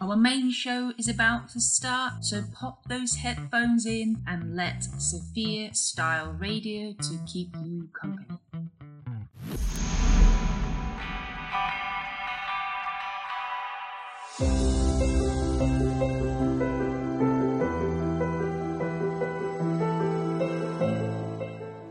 Our 0.00 0.16
main 0.16 0.50
show 0.50 0.94
is 0.96 1.08
about 1.08 1.50
to 1.50 1.60
start, 1.60 2.24
so 2.24 2.42
pop 2.54 2.88
those 2.88 3.16
headphones 3.16 3.84
in 3.84 4.22
and 4.26 4.56
let 4.56 4.82
Sophia 4.98 5.74
Style 5.74 6.32
Radio 6.38 6.94
to 6.94 7.18
keep 7.26 7.54
you 7.62 7.88
company. 7.92 8.38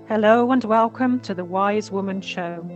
Hello 0.08 0.52
and 0.52 0.64
welcome 0.64 1.20
to 1.20 1.36
the 1.36 1.46
Wise 1.46 1.92
Woman 1.92 2.22
Show. 2.22 2.68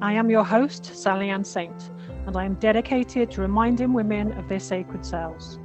I 0.00 0.12
am 0.14 0.30
your 0.30 0.44
host, 0.44 0.86
Sally 0.96 1.28
Ann 1.28 1.44
Saint, 1.44 1.90
and 2.26 2.36
I 2.36 2.44
am 2.44 2.54
dedicated 2.54 3.30
to 3.32 3.40
reminding 3.40 3.92
women 3.92 4.30
of 4.32 4.48
their 4.48 4.60
sacred 4.60 5.06
selves. 5.06 5.58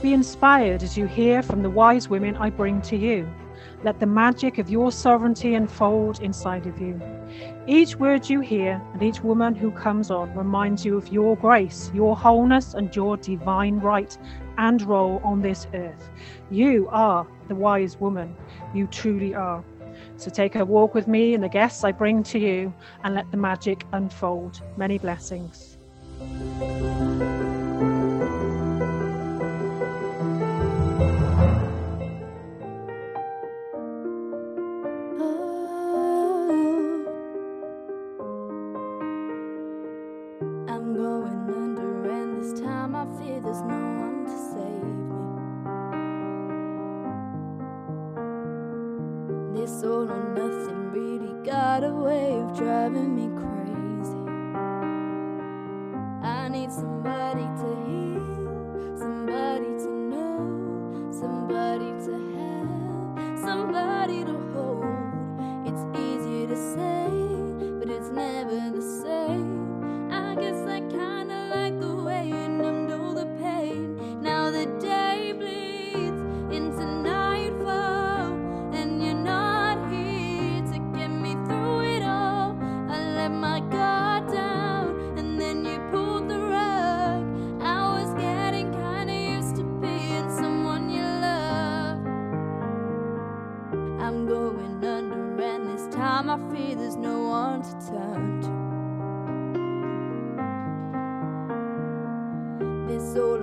Be 0.00 0.14
inspired 0.14 0.82
as 0.82 0.96
you 0.96 1.06
hear 1.06 1.42
from 1.42 1.62
the 1.62 1.70
wise 1.70 2.08
women 2.08 2.36
I 2.36 2.50
bring 2.50 2.80
to 2.82 2.96
you. 2.96 3.28
Let 3.84 4.00
the 4.00 4.06
magic 4.06 4.58
of 4.58 4.70
your 4.70 4.90
sovereignty 4.90 5.54
unfold 5.54 6.20
inside 6.20 6.66
of 6.66 6.80
you. 6.80 7.00
Each 7.66 7.96
word 7.96 8.28
you 8.28 8.40
hear 8.40 8.82
and 8.92 9.02
each 9.02 9.22
woman 9.22 9.54
who 9.54 9.70
comes 9.70 10.10
on 10.10 10.34
reminds 10.34 10.84
you 10.84 10.96
of 10.96 11.12
your 11.12 11.36
grace, 11.36 11.90
your 11.94 12.16
wholeness, 12.16 12.74
and 12.74 12.94
your 12.94 13.16
divine 13.16 13.78
right 13.78 14.16
and 14.58 14.82
role 14.82 15.20
on 15.24 15.40
this 15.40 15.66
earth. 15.72 16.10
You 16.50 16.88
are 16.90 17.26
the 17.48 17.54
wise 17.54 17.98
woman. 17.98 18.36
You 18.74 18.86
truly 18.88 19.34
are. 19.34 19.64
So 20.16 20.30
take 20.30 20.56
a 20.56 20.64
walk 20.64 20.94
with 20.94 21.08
me 21.08 21.34
and 21.34 21.42
the 21.42 21.48
guests 21.48 21.84
I 21.84 21.92
bring 21.92 22.22
to 22.24 22.38
you 22.38 22.74
and 23.04 23.14
let 23.14 23.30
the 23.30 23.36
magic 23.36 23.84
unfold. 23.92 24.60
Many 24.76 24.98
blessings. 24.98 25.78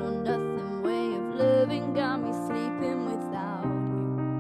Or 0.05 0.11
nothing 0.11 0.83
way 0.83 1.15
of 1.15 1.35
living 1.35 1.93
got 1.93 2.21
me 2.21 2.31
sleeping 2.45 3.05
without 3.05 3.65
you. 3.65 4.35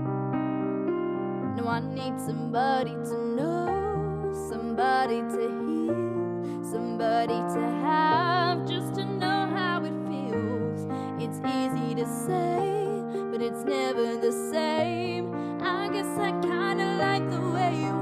No, 1.57 1.67
I 1.67 1.79
need 1.79 2.19
somebody 2.19 2.91
to 2.91 3.17
know, 3.35 4.31
somebody 4.49 5.21
to 5.21 5.43
hear, 5.65 6.63
somebody 6.63 7.39
to 7.55 7.61
have, 7.81 8.67
just 8.67 8.93
to 8.95 9.05
know 9.05 9.41
how 9.57 9.83
it 9.83 9.97
feels. 10.07 10.85
It's 11.19 11.39
easy 11.39 11.95
to 11.95 12.05
say, 12.05 13.01
but 13.31 13.41
it's 13.41 13.63
never 13.63 14.17
the 14.17 14.31
same. 14.51 15.33
I 15.63 15.89
guess 15.89 16.11
I 16.19 16.31
kinda 16.41 16.97
like 16.99 17.27
the 17.31 17.41
way 17.55 17.73
you 17.85 17.94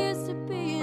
used 0.00 0.26
to 0.26 0.34
being 0.48 0.79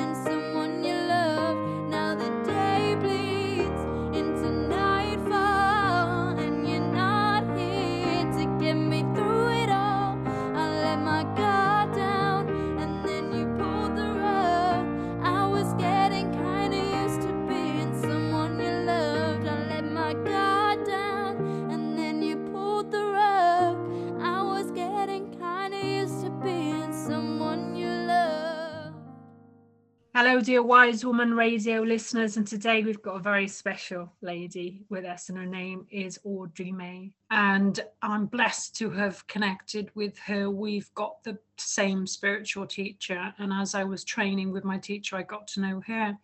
Hello, 30.27 30.41
dear 30.41 30.61
Wise 30.61 31.05
Woman 31.05 31.35
Radio 31.35 31.81
listeners, 31.81 32.35
and 32.35 32.45
today 32.45 32.83
we've 32.83 33.01
got 33.01 33.15
a 33.15 33.19
very 33.19 33.47
special 33.47 34.11
lady 34.19 34.83
with 34.89 35.05
us, 35.05 35.29
and 35.29 35.37
her 35.37 35.45
name 35.45 35.87
is 35.89 36.19
Audrey 36.25 36.69
May. 36.69 37.13
And 37.31 37.79
I'm 38.01 38.25
blessed 38.25 38.75
to 38.75 38.89
have 38.89 39.25
connected 39.27 39.89
with 39.95 40.19
her. 40.19 40.49
We've 40.49 40.93
got 40.95 41.23
the 41.23 41.37
same 41.55 42.05
spiritual 42.05 42.67
teacher, 42.67 43.33
and 43.37 43.53
as 43.53 43.73
I 43.73 43.85
was 43.85 44.03
training 44.03 44.51
with 44.51 44.65
my 44.65 44.77
teacher, 44.77 45.15
I 45.15 45.23
got 45.23 45.47
to 45.47 45.61
know 45.61 45.81
her. 45.87 46.17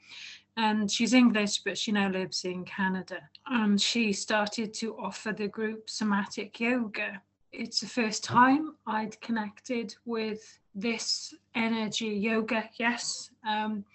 And 0.58 0.92
she's 0.92 1.14
English, 1.14 1.60
but 1.60 1.78
she 1.78 1.94
now 1.94 2.10
lives 2.10 2.44
in 2.44 2.66
Canada. 2.66 3.22
And 3.48 3.80
she 3.80 4.12
started 4.12 4.74
to 4.74 4.98
offer 4.98 5.32
the 5.32 5.48
group 5.48 5.90
somatic 5.90 6.60
yoga. 6.60 7.22
It's 7.54 7.80
the 7.80 7.88
first 7.88 8.24
time 8.24 8.76
I'd 8.88 9.20
connected 9.22 9.96
with 10.06 10.60
this 10.74 11.36
energy 11.54 12.08
yoga, 12.08 12.68
yes, 12.78 13.30
um, 13.48 13.86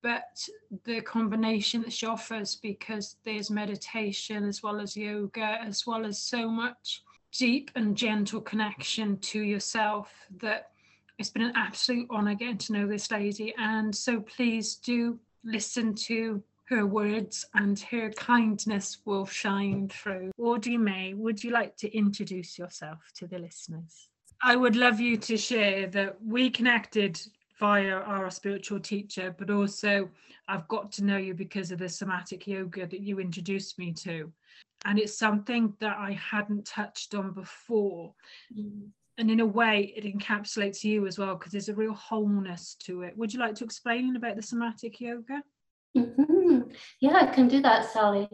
but 0.00 0.48
the 0.84 1.00
combination 1.00 1.82
that 1.82 1.92
she 1.92 2.06
offers 2.06 2.54
because 2.54 3.16
there's 3.24 3.50
meditation 3.50 4.44
as 4.44 4.62
well 4.62 4.80
as 4.80 4.96
yoga, 4.96 5.58
as 5.60 5.86
well 5.86 6.06
as 6.06 6.18
so 6.18 6.48
much 6.48 7.02
deep 7.36 7.72
and 7.74 7.96
gentle 7.96 8.40
connection 8.40 9.18
to 9.18 9.40
yourself 9.40 10.12
that 10.38 10.70
it's 11.18 11.30
been 11.30 11.42
an 11.42 11.52
absolute 11.56 12.06
honor 12.10 12.34
getting 12.34 12.58
to 12.58 12.72
know 12.72 12.86
this 12.86 13.10
lady. 13.10 13.52
And 13.58 13.94
so 13.94 14.20
please 14.20 14.76
do 14.76 15.18
listen 15.44 15.94
to 15.94 16.42
her 16.70 16.86
words 16.86 17.44
and 17.54 17.78
her 17.80 18.10
kindness 18.10 18.98
will 19.04 19.26
shine 19.26 19.88
through. 19.88 20.30
Audrey 20.38 20.76
May, 20.76 21.14
would 21.14 21.42
you 21.42 21.50
like 21.50 21.76
to 21.78 21.94
introduce 21.94 22.56
yourself 22.56 22.98
to 23.16 23.26
the 23.26 23.38
listeners? 23.38 24.08
I 24.42 24.54
would 24.54 24.76
love 24.76 25.00
you 25.00 25.16
to 25.16 25.36
share 25.36 25.88
that 25.88 26.16
we 26.24 26.48
connected 26.48 27.20
via 27.58 27.94
our 27.94 28.30
spiritual 28.30 28.78
teacher, 28.78 29.34
but 29.36 29.50
also 29.50 30.08
I've 30.46 30.66
got 30.68 30.92
to 30.92 31.04
know 31.04 31.16
you 31.16 31.34
because 31.34 31.72
of 31.72 31.80
the 31.80 31.88
somatic 31.88 32.46
yoga 32.46 32.86
that 32.86 33.00
you 33.00 33.18
introduced 33.18 33.76
me 33.76 33.92
to. 34.04 34.32
And 34.84 34.98
it's 34.98 35.18
something 35.18 35.74
that 35.80 35.98
I 35.98 36.12
hadn't 36.12 36.66
touched 36.66 37.14
on 37.14 37.32
before. 37.32 38.14
Mm. 38.56 38.88
And 39.18 39.30
in 39.30 39.40
a 39.40 39.46
way, 39.46 39.92
it 39.94 40.04
encapsulates 40.04 40.84
you 40.84 41.06
as 41.06 41.18
well 41.18 41.34
because 41.34 41.52
there's 41.52 41.68
a 41.68 41.74
real 41.74 41.92
wholeness 41.92 42.76
to 42.84 43.02
it. 43.02 43.18
Would 43.18 43.34
you 43.34 43.40
like 43.40 43.56
to 43.56 43.64
explain 43.64 44.16
about 44.16 44.36
the 44.36 44.42
somatic 44.42 45.00
yoga? 45.00 45.42
Mm-hmm. 45.96 46.70
Yeah, 47.00 47.16
I 47.16 47.26
can 47.26 47.48
do 47.48 47.60
that, 47.62 47.90
Sally. 47.92 48.28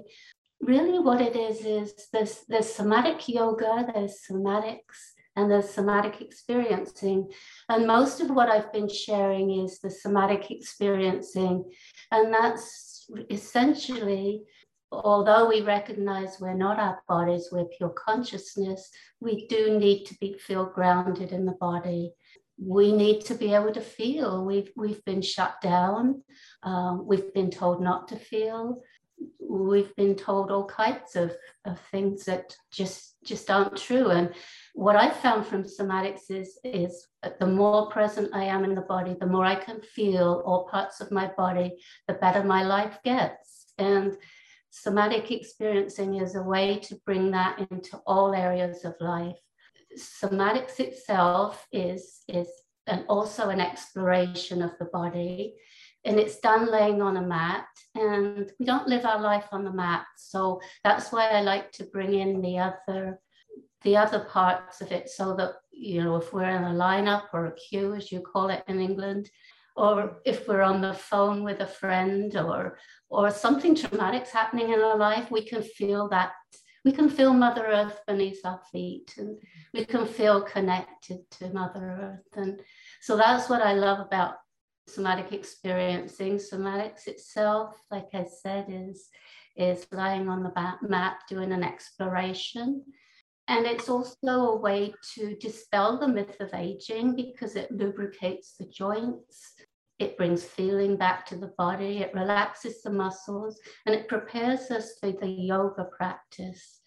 Really, 0.60 0.98
what 0.98 1.20
it 1.20 1.36
is 1.36 1.64
is 1.64 2.08
this 2.12 2.44
there's 2.48 2.72
somatic 2.72 3.28
yoga, 3.28 3.86
there's 3.92 4.20
somatics, 4.30 5.14
and 5.36 5.50
there's 5.50 5.68
somatic 5.68 6.20
experiencing. 6.20 7.30
And 7.68 7.86
most 7.86 8.20
of 8.20 8.30
what 8.30 8.48
I've 8.48 8.72
been 8.72 8.88
sharing 8.88 9.64
is 9.64 9.78
the 9.78 9.90
somatic 9.90 10.50
experiencing. 10.50 11.64
And 12.10 12.32
that's 12.32 13.08
essentially, 13.30 14.42
although 14.90 15.48
we 15.48 15.60
recognize 15.60 16.40
we're 16.40 16.54
not 16.54 16.78
our 16.78 17.02
bodies, 17.06 17.48
we're 17.52 17.66
pure 17.66 17.90
consciousness, 17.90 18.90
we 19.20 19.46
do 19.46 19.78
need 19.78 20.04
to 20.06 20.14
be 20.20 20.36
feel 20.38 20.66
grounded 20.66 21.32
in 21.32 21.44
the 21.44 21.56
body. 21.60 22.12
We 22.58 22.92
need 22.92 23.24
to 23.26 23.34
be 23.34 23.54
able 23.54 23.72
to 23.72 23.80
feel. 23.80 24.44
We've, 24.44 24.70
we've 24.76 25.04
been 25.04 25.22
shut 25.22 25.60
down. 25.60 26.22
Um, 26.62 27.06
we've 27.06 27.32
been 27.34 27.50
told 27.50 27.82
not 27.82 28.08
to 28.08 28.16
feel 28.16 28.82
we've 29.40 29.96
been 29.96 30.14
told 30.14 30.50
all 30.50 30.66
kinds 30.66 31.16
of, 31.16 31.34
of 31.64 31.80
things 31.90 32.26
that 32.26 32.54
just 32.70 33.14
just 33.24 33.50
aren't 33.50 33.74
true 33.74 34.10
and 34.10 34.34
what 34.76 34.94
I 34.94 35.08
found 35.08 35.46
from 35.46 35.64
somatics 35.64 36.30
is, 36.30 36.58
is 36.62 37.08
the 37.40 37.46
more 37.46 37.88
present 37.88 38.28
I 38.34 38.44
am 38.44 38.62
in 38.62 38.74
the 38.74 38.82
body, 38.82 39.16
the 39.18 39.26
more 39.26 39.46
I 39.46 39.54
can 39.54 39.80
feel 39.80 40.42
all 40.44 40.68
parts 40.68 41.00
of 41.00 41.10
my 41.10 41.30
body, 41.34 41.78
the 42.06 42.12
better 42.12 42.44
my 42.44 42.62
life 42.62 42.98
gets. 43.02 43.72
And 43.78 44.14
somatic 44.68 45.30
experiencing 45.30 46.16
is 46.16 46.34
a 46.34 46.42
way 46.42 46.78
to 46.80 47.00
bring 47.06 47.30
that 47.30 47.66
into 47.70 47.96
all 48.06 48.34
areas 48.34 48.84
of 48.84 48.94
life. 49.00 49.38
Somatics 49.96 50.80
itself 50.80 51.66
is, 51.72 52.22
is 52.28 52.48
also 53.08 53.48
an 53.48 53.60
exploration 53.60 54.62
of 54.62 54.72
the 54.78 54.86
body 54.86 55.54
and 56.06 56.20
it's 56.20 56.38
done 56.38 56.70
laying 56.70 57.02
on 57.02 57.16
a 57.16 57.22
mat 57.22 57.66
and 57.96 58.52
we 58.58 58.64
don't 58.64 58.88
live 58.88 59.04
our 59.04 59.20
life 59.20 59.46
on 59.50 59.64
the 59.64 59.72
mat. 59.72 60.06
So 60.16 60.60
that's 60.84 61.10
why 61.10 61.28
i 61.28 61.40
like 61.40 61.72
to 61.72 61.84
bring 61.84 62.14
in 62.14 62.40
the 62.40 62.58
other 62.58 63.20
the 63.82 63.96
other 63.96 64.20
parts 64.20 64.80
of 64.80 64.90
it 64.90 65.08
so 65.08 65.36
that, 65.36 65.52
you 65.70 66.02
know, 66.02 66.16
if 66.16 66.32
we're 66.32 66.48
in 66.48 66.64
a 66.64 66.78
lineup 66.86 67.24
or 67.32 67.46
a 67.46 67.54
queue, 67.54 67.94
as 67.94 68.10
you 68.10 68.20
call 68.20 68.48
it 68.48 68.64
in 68.66 68.80
England, 68.80 69.30
or 69.76 70.16
if 70.24 70.48
we're 70.48 70.62
on 70.62 70.80
the 70.80 70.94
phone 70.94 71.44
with 71.44 71.60
a 71.60 71.66
friend 71.66 72.36
or 72.36 72.78
or 73.10 73.30
something 73.30 73.74
traumatic's 73.74 74.30
happening 74.30 74.72
in 74.72 74.80
our 74.80 74.96
life, 74.96 75.30
we 75.30 75.44
can 75.44 75.62
feel 75.62 76.08
that 76.08 76.32
we 76.86 76.92
can 76.92 77.10
feel 77.10 77.34
Mother 77.34 77.66
Earth 77.66 78.00
beneath 78.06 78.40
our 78.44 78.60
feet 78.70 79.12
and 79.18 79.36
we 79.74 79.84
can 79.84 80.06
feel 80.06 80.40
connected 80.40 81.18
to 81.32 81.52
Mother 81.52 81.98
Earth. 82.00 82.38
And 82.44 82.62
so 83.00 83.16
that's 83.16 83.50
what 83.50 83.60
I 83.60 83.72
love 83.72 83.98
about 83.98 84.36
somatic 84.86 85.32
experiencing. 85.32 86.36
Somatics 86.36 87.08
itself, 87.08 87.74
like 87.90 88.14
I 88.14 88.24
said, 88.24 88.66
is 88.68 89.08
is 89.56 89.86
lying 89.90 90.28
on 90.28 90.44
the 90.44 90.52
map 90.82 91.26
doing 91.28 91.50
an 91.50 91.64
exploration 91.64 92.84
and 93.48 93.64
it's 93.64 93.88
also 93.88 94.16
a 94.26 94.56
way 94.56 94.92
to 95.14 95.34
dispel 95.36 95.98
the 95.98 96.08
myth 96.08 96.36
of 96.40 96.52
aging 96.52 97.16
because 97.16 97.56
it 97.56 97.70
lubricates 97.70 98.54
the 98.58 98.66
joints, 98.66 99.54
it 99.98 100.16
brings 100.16 100.44
feeling 100.44 100.96
back 100.96 101.24
to 101.26 101.36
the 101.36 101.52
body, 101.58 101.98
it 101.98 102.14
relaxes 102.14 102.82
the 102.82 102.90
muscles, 102.90 103.58
and 103.86 103.94
it 103.94 104.08
prepares 104.08 104.70
us 104.70 104.92
for 105.00 105.12
the 105.12 105.28
yoga 105.28 105.84
practice. 105.96 106.80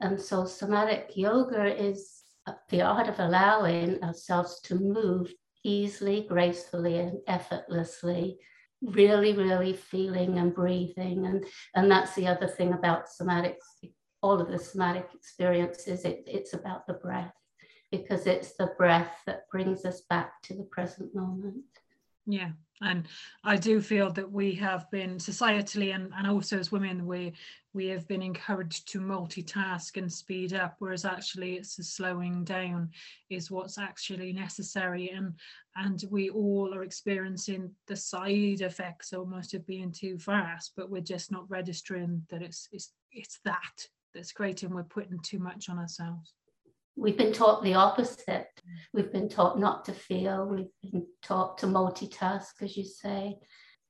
And 0.00 0.20
so, 0.20 0.44
somatic 0.44 1.12
yoga 1.14 1.74
is 1.74 2.22
the 2.68 2.82
art 2.82 3.08
of 3.08 3.18
allowing 3.18 4.02
ourselves 4.02 4.60
to 4.62 4.74
move 4.74 5.32
easily, 5.64 6.26
gracefully, 6.28 6.98
and 6.98 7.18
effortlessly. 7.26 8.38
Really, 8.82 9.32
really 9.32 9.72
feeling 9.72 10.38
and 10.38 10.54
breathing. 10.54 11.26
And, 11.26 11.44
and 11.74 11.90
that's 11.90 12.14
the 12.14 12.26
other 12.26 12.46
thing 12.46 12.74
about 12.74 13.08
somatic 13.08 13.56
all 14.22 14.40
of 14.40 14.48
the 14.48 14.58
somatic 14.58 15.08
experiences, 15.14 16.04
it, 16.04 16.24
it's 16.26 16.52
about 16.52 16.86
the 16.86 16.94
breath 16.94 17.32
because 17.92 18.26
it's 18.26 18.56
the 18.56 18.72
breath 18.76 19.20
that 19.26 19.48
brings 19.50 19.84
us 19.84 20.02
back 20.10 20.42
to 20.42 20.54
the 20.54 20.64
present 20.64 21.14
moment. 21.14 21.62
Yeah, 22.26 22.50
and 22.82 23.06
I 23.44 23.56
do 23.56 23.80
feel 23.80 24.10
that 24.12 24.30
we 24.30 24.52
have 24.56 24.90
been 24.90 25.16
societally 25.16 25.94
and, 25.94 26.12
and 26.16 26.26
also 26.26 26.58
as 26.58 26.72
women, 26.72 27.06
we 27.06 27.32
we 27.72 27.86
have 27.88 28.08
been 28.08 28.22
encouraged 28.22 28.88
to 28.88 29.00
multitask 29.00 29.96
and 29.96 30.10
speed 30.12 30.54
up, 30.54 30.76
whereas 30.78 31.04
actually 31.04 31.54
it's 31.54 31.76
the 31.76 31.84
slowing 31.84 32.42
down 32.42 32.90
is 33.30 33.50
what's 33.50 33.78
actually 33.78 34.32
necessary. 34.32 35.10
And 35.10 35.34
and 35.76 36.02
we 36.10 36.30
all 36.30 36.74
are 36.74 36.82
experiencing 36.82 37.70
the 37.86 37.96
side 37.96 38.60
effects 38.60 39.12
almost 39.12 39.54
of 39.54 39.66
being 39.66 39.92
too 39.92 40.18
fast, 40.18 40.72
but 40.76 40.90
we're 40.90 41.02
just 41.02 41.30
not 41.30 41.48
registering 41.48 42.22
that 42.30 42.42
it's 42.42 42.68
it's 42.72 42.92
it's 43.12 43.38
that 43.44 43.86
that's 44.14 44.32
creating 44.32 44.70
we're 44.70 44.82
putting 44.82 45.20
too 45.20 45.38
much 45.38 45.68
on 45.68 45.78
ourselves 45.78 46.34
we've 46.96 47.16
been 47.16 47.32
taught 47.32 47.62
the 47.62 47.74
opposite. 47.74 48.48
We've 48.92 49.12
been 49.12 49.28
taught 49.28 49.58
not 49.58 49.84
to 49.86 49.92
feel 49.92 50.46
we've 50.46 50.72
been 50.82 51.06
taught 51.22 51.58
to 51.58 51.66
multitask 51.66 52.62
as 52.62 52.76
you 52.76 52.84
say. 52.84 53.36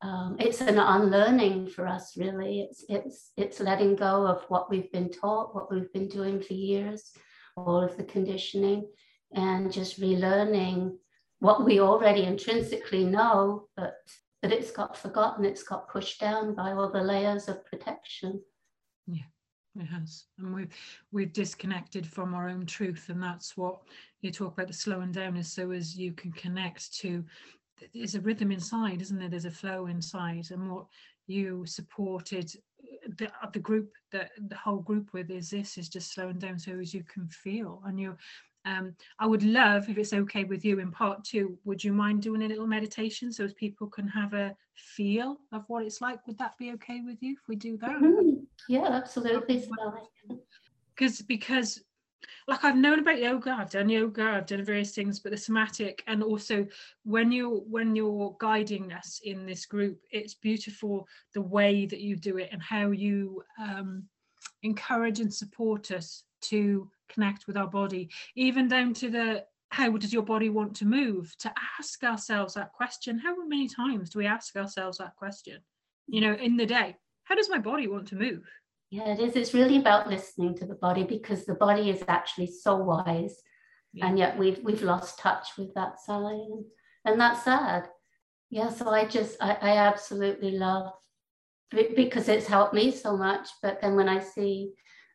Um, 0.03 0.37
it's 0.39 0.61
an 0.61 0.79
unlearning 0.79 1.69
for 1.69 1.87
us 1.87 2.17
really. 2.17 2.61
It's 2.61 2.85
it's 2.89 3.33
it's 3.37 3.61
letting 3.61 3.97
go 3.97 4.27
of 4.27 4.45
what 4.49 4.69
we've 4.71 4.93
been 4.93 5.11
taught 5.11 5.55
what 5.55 5.73
we've 5.73 5.93
been 5.93 6.09
doing 6.09 6.41
for 6.41 6.53
years 6.53 7.13
all 7.57 7.83
of 7.83 7.97
the 7.97 8.05
conditioning 8.05 8.87
and 9.33 9.73
just 9.73 9.99
relearning 9.99 10.95
what 11.39 11.65
we 11.65 11.81
already 11.81 12.25
intrinsically 12.25 13.05
know 13.05 13.67
but 13.77 13.95
but 14.43 14.53
it's 14.53 14.71
got 14.71 14.97
forgotten. 14.97 15.45
It's 15.45 15.63
got 15.63 15.89
pushed 15.89 16.21
down 16.21 16.55
by 16.55 16.73
all 16.73 16.91
the 16.91 17.03
layers 17.03 17.49
of 17.49 17.65
protection 17.65 18.43
it 19.81 19.87
has 19.87 20.25
and 20.39 20.55
we've 20.55 20.75
we've 21.13 21.33
disconnected 21.33 22.07
from 22.07 22.35
our 22.35 22.49
own 22.49 22.67
truth 22.67 23.09
and 23.09 23.23
that's 23.23 23.57
what 23.57 23.81
you 24.21 24.31
talk 24.31 24.53
about 24.53 24.67
the 24.67 24.73
slowing 24.73 25.13
down 25.13 25.37
is 25.37 25.53
so 25.53 25.71
as 25.71 25.97
you 25.97 26.13
can 26.13 26.33
connect 26.33 26.93
to 26.97 27.25
there's 27.95 28.15
a 28.15 28.21
rhythm 28.21 28.51
inside 28.53 29.01
isn't 29.03 29.19
there 29.19 29.29
there's 29.29 29.45
a 29.45 29.51
flow 29.51 29.87
inside 29.87 30.47
and 30.51 30.71
what 30.71 30.87
you 31.27 31.65
supported 31.67 32.51
the, 33.19 33.31
the 33.53 33.59
group 33.59 33.93
that 34.13 34.31
the 34.49 34.57
whole 34.57 34.79
group 34.79 35.13
with 35.13 35.31
is 35.31 35.51
this 35.51 35.77
is 35.77 35.89
just 35.89 36.13
slowing 36.13 36.39
down 36.39 36.59
so 36.59 36.73
as 36.79 36.95
you 36.95 37.03
can 37.05 37.29
feel 37.29 37.83
and 37.87 38.01
you 38.01 38.17
um, 38.67 38.95
I 39.21 39.27
would 39.27 39.45
love, 39.45 39.89
if 39.89 39.97
it's 39.97 40.13
okay 40.13 40.43
with 40.43 40.65
you, 40.65 40.81
in 40.81 40.91
part 40.91 41.23
two, 41.23 41.57
would 41.65 41.83
you 41.83 41.93
mind 41.93 42.21
doing 42.21 42.43
a 42.43 42.49
little 42.49 42.67
meditation 42.67 43.33
so 43.33 43.45
as 43.45 43.55
people 43.55 43.87
can 43.87 44.09
have 44.09 44.35
a 44.35 44.57
feel 44.75 45.39
of 45.53 45.63
what 45.69 45.85
it's 45.85 46.01
like? 46.01 46.27
Would 46.27 46.39
that 46.39 46.59
be 46.59 46.73
okay 46.73 47.01
with 47.01 47.23
you 47.23 47.35
if 47.35 47.47
we 47.49 47.55
do 47.55 47.77
that? 47.79 47.91
Mm-hmm. 47.91 48.43
Yeah, 48.69 48.89
absolutely. 48.89 49.69
Because 50.95 51.23
because 51.23 51.83
like 52.49 52.65
I've 52.65 52.77
known 52.77 53.01
about 53.01 53.21
yoga, 53.21 53.51
I've 53.51 53.71
done 53.71 53.89
yoga, 53.89 54.23
I've 54.23 54.47
done 54.47 54.65
various 54.65 54.95
things, 54.95 55.21
but 55.21 55.33
the 55.33 55.39
somatic 55.39 56.03
and 56.07 56.23
also 56.23 56.67
when 57.05 57.33
you're 57.33 57.61
when 57.61 57.97
you're 57.97 58.37
guiding 58.41 58.93
us 58.93 59.21
in 59.25 59.47
this 59.47 59.67
group, 59.67 60.01
it's 60.11 60.35
beautiful 60.35 61.07
the 61.35 61.43
way 61.43 61.87
that 61.87 62.01
you 62.01 62.17
do 62.17 62.39
it 62.39 62.51
and 62.53 62.63
how 62.63 62.91
you 62.91 63.43
um, 63.61 64.05
encourage 64.63 65.21
and 65.21 65.33
support 65.33 65.91
us 65.91 66.25
to 66.43 66.91
connect 67.09 67.47
with 67.47 67.57
our 67.57 67.69
body, 67.69 68.09
even 68.37 68.69
down 68.69 68.95
to 68.95 69.11
the 69.11 69.45
how 69.71 69.91
does 69.97 70.13
your 70.13 70.23
body 70.23 70.49
want 70.49 70.75
to 70.77 70.85
move 70.85 71.35
to 71.39 71.53
ask 71.79 72.03
ourselves 72.05 72.55
that 72.55 72.73
question 72.73 73.19
how 73.19 73.35
many 73.47 73.69
times 73.69 74.11
do 74.11 74.19
we 74.19 74.27
ask 74.27 74.55
ourselves 74.57 74.99
that 74.99 75.17
question 75.17 75.59
you 76.07 76.21
know 76.21 76.35
in 76.35 76.57
the 76.57 76.65
day 76.65 76.95
how 77.27 77.35
does 77.35 77.51
my 77.51 77.59
body 77.59 77.87
want 77.87 78.09
to 78.09 78.17
move 78.17 78.43
yeah 78.91 79.13
it 79.13 79.21
is 79.21 79.37
it's 79.37 79.55
really 79.55 79.79
about 79.79 80.09
listening 80.09 80.55
to 80.57 80.67
the 80.67 80.75
body 80.75 81.05
because 81.05 81.45
the 81.45 81.55
body 81.55 81.91
is 81.91 82.03
actually 82.09 82.47
so 82.47 82.77
wise 82.77 83.43
yeah. 83.93 84.07
and 84.07 84.19
yet 84.19 84.37
we've 84.39 84.61
we've 84.63 84.83
lost 84.83 85.19
touch 85.19 85.49
with 85.59 85.73
that 85.75 86.01
side 86.01 86.65
and, 87.05 87.21
that's 87.21 87.45
sad 87.45 87.89
yeah 88.51 88.69
so 88.69 88.89
i 88.89 89.05
just 89.05 89.37
I, 89.41 89.57
I 89.61 89.77
absolutely 89.77 90.53
love 90.53 90.93
because 91.71 92.29
it's 92.29 92.47
helped 92.47 92.75
me 92.75 92.91
so 92.91 93.17
much 93.17 93.49
but 93.63 93.81
then 93.81 93.97
when 93.97 94.09
i 94.09 94.21
see 94.21 94.73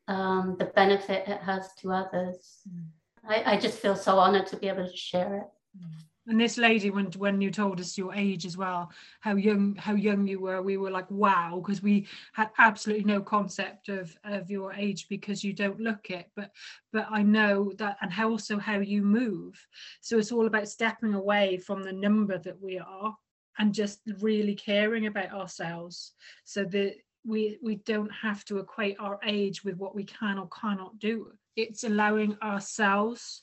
um, 0.07 0.55
the 0.59 0.65
benefit 0.65 1.27
it 1.27 1.41
has 1.41 1.73
to 1.79 1.91
others. 1.91 2.59
Mm. 2.69 2.85
I, 3.27 3.53
I, 3.53 3.57
just 3.57 3.79
feel 3.79 3.95
so 3.95 4.17
honored 4.17 4.47
to 4.47 4.57
be 4.57 4.67
able 4.67 4.87
to 4.87 4.97
share 4.97 5.37
it. 5.37 5.79
And 6.27 6.39
this 6.39 6.57
lady, 6.57 6.91
when 6.91 7.07
when 7.13 7.41
you 7.41 7.49
told 7.49 7.79
us 7.79 7.97
your 7.97 8.13
age 8.13 8.45
as 8.45 8.55
well, 8.55 8.91
how 9.21 9.35
young 9.35 9.75
how 9.75 9.95
young 9.95 10.27
you 10.27 10.39
were, 10.39 10.61
we 10.61 10.77
were 10.77 10.91
like, 10.91 11.09
wow, 11.09 11.59
because 11.61 11.81
we 11.81 12.07
had 12.33 12.51
absolutely 12.59 13.05
no 13.05 13.21
concept 13.21 13.89
of 13.89 14.15
of 14.23 14.51
your 14.51 14.71
age 14.73 15.07
because 15.09 15.43
you 15.43 15.51
don't 15.51 15.79
look 15.79 16.11
it. 16.11 16.29
But 16.35 16.51
but 16.93 17.07
I 17.09 17.23
know 17.23 17.73
that, 17.77 17.97
and 18.01 18.11
how 18.11 18.29
also 18.29 18.59
how 18.59 18.79
you 18.79 19.01
move. 19.01 19.59
So 20.01 20.19
it's 20.19 20.31
all 20.31 20.45
about 20.45 20.67
stepping 20.69 21.15
away 21.15 21.57
from 21.57 21.81
the 21.81 21.93
number 21.93 22.37
that 22.37 22.61
we 22.61 22.77
are 22.77 23.15
and 23.57 23.73
just 23.73 24.01
really 24.19 24.55
caring 24.55 25.07
about 25.07 25.31
ourselves, 25.31 26.13
so 26.45 26.63
that 26.65 26.97
we 27.25 27.57
we 27.63 27.75
don't 27.77 28.11
have 28.11 28.45
to 28.45 28.59
equate 28.59 28.97
our 28.99 29.19
age 29.25 29.63
with 29.63 29.75
what 29.77 29.95
we 29.95 30.03
can 30.03 30.37
or 30.37 30.47
cannot 30.49 30.99
do. 30.99 31.31
It's 31.55 31.83
allowing 31.83 32.37
ourselves 32.43 33.41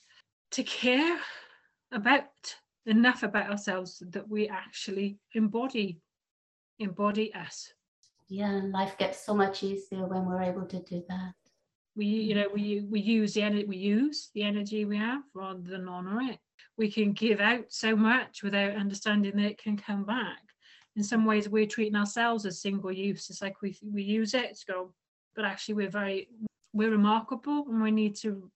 to 0.53 0.63
care 0.63 1.19
about 1.93 2.57
enough 2.89 3.23
about 3.23 3.51
ourselves 3.51 4.03
that 4.11 4.29
we 4.29 4.49
actually 4.49 5.19
embody 5.35 6.01
embody 6.79 7.33
us. 7.35 7.73
Yeah 8.29 8.61
life 8.73 8.97
gets 8.99 9.25
so 9.25 9.35
much 9.35 9.63
easier 9.63 10.07
when 10.07 10.27
we're 10.27 10.43
able 10.43 10.67
to 10.67 10.81
do 10.81 11.03
that. 11.09 11.35
We 11.97 12.07
you 12.07 12.35
know 12.35 12.49
we 12.53 12.87
we 12.89 13.01
use 13.01 13.35
the 13.35 13.43
energy 13.43 13.65
we 13.67 13.77
use 13.77 14.31
the 14.35 14.43
energy 14.43 14.85
we 14.85 14.97
have 14.97 15.23
rather 15.35 15.61
than 15.61 15.89
honor 15.89 16.21
it. 16.23 16.39
We 16.77 16.91
can 16.91 17.13
give 17.13 17.41
out 17.41 17.67
so 17.69 17.95
much 17.95 18.43
without 18.43 18.77
understanding 18.77 19.37
that 19.37 19.51
it 19.53 19.63
can 19.63 19.77
come 19.77 20.05
back. 20.05 20.41
In 20.97 21.03
some 21.03 21.25
ways 21.25 21.49
we're 21.49 21.67
treating 21.67 21.97
ourselves 21.97 22.47
as 22.47 22.63
single 22.63 22.93
use. 22.93 23.29
It's 23.29 23.43
like 23.43 23.61
we 23.61 23.77
we 23.83 24.03
use 24.03 24.35
it 24.35 24.57
to 24.59 24.73
go 24.73 24.95
but 25.37 25.45
actually 25.45 25.75
we're 25.75 25.91
very 25.91 26.29
we're 26.73 26.91
remarkable 26.91 27.65
and 27.69 27.83
we 27.83 27.91
need 27.91 28.17
to 28.17 28.51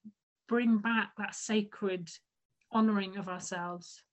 bring 0.47 0.77
back 0.77 1.11
that 1.17 1.35
sacred 1.35 2.09
honoring 2.71 3.17
of 3.17 3.29
ourselves 3.29 4.03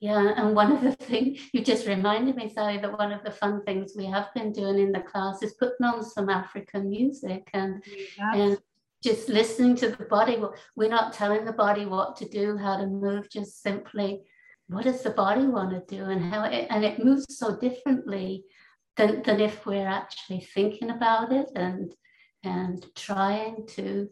yeah, 0.00 0.32
and 0.36 0.56
one 0.56 0.72
of 0.72 0.82
the 0.82 0.92
things 1.06 1.40
you 1.52 1.62
just 1.62 1.86
reminded 1.86 2.34
me, 2.34 2.48
Sally, 2.48 2.78
that 2.78 2.98
one 2.98 3.12
of 3.12 3.22
the 3.22 3.30
fun 3.30 3.62
things 3.64 3.92
we 3.94 4.06
have 4.06 4.32
been 4.34 4.50
doing 4.50 4.78
in 4.78 4.92
the 4.92 5.00
class 5.00 5.42
is 5.42 5.54
putting 5.54 5.84
on 5.84 6.02
some 6.02 6.30
African 6.30 6.88
music 6.90 7.48
and 7.52 7.82
and 8.18 8.58
just 9.02 9.28
listening 9.28 9.76
to 9.76 9.90
the 9.90 10.04
body. 10.04 10.38
We're 10.74 10.88
not 10.88 11.12
telling 11.12 11.44
the 11.44 11.52
body 11.52 11.84
what 11.84 12.16
to 12.16 12.28
do, 12.28 12.56
how 12.56 12.78
to 12.78 12.86
move, 12.86 13.30
just 13.30 13.62
simply 13.62 14.22
what 14.68 14.84
does 14.84 15.02
the 15.02 15.10
body 15.10 15.46
want 15.46 15.70
to 15.70 15.96
do 15.96 16.04
and 16.04 16.32
how 16.32 16.44
it, 16.44 16.66
and 16.70 16.84
it 16.84 17.04
moves 17.04 17.36
so 17.36 17.56
differently 17.56 18.44
than, 18.96 19.22
than 19.22 19.40
if 19.40 19.66
we're 19.66 19.86
actually 19.86 20.40
thinking 20.40 20.90
about 20.90 21.32
it 21.32 21.50
and 21.54 21.94
and 22.42 22.86
trying 22.94 23.66
to 23.66 24.08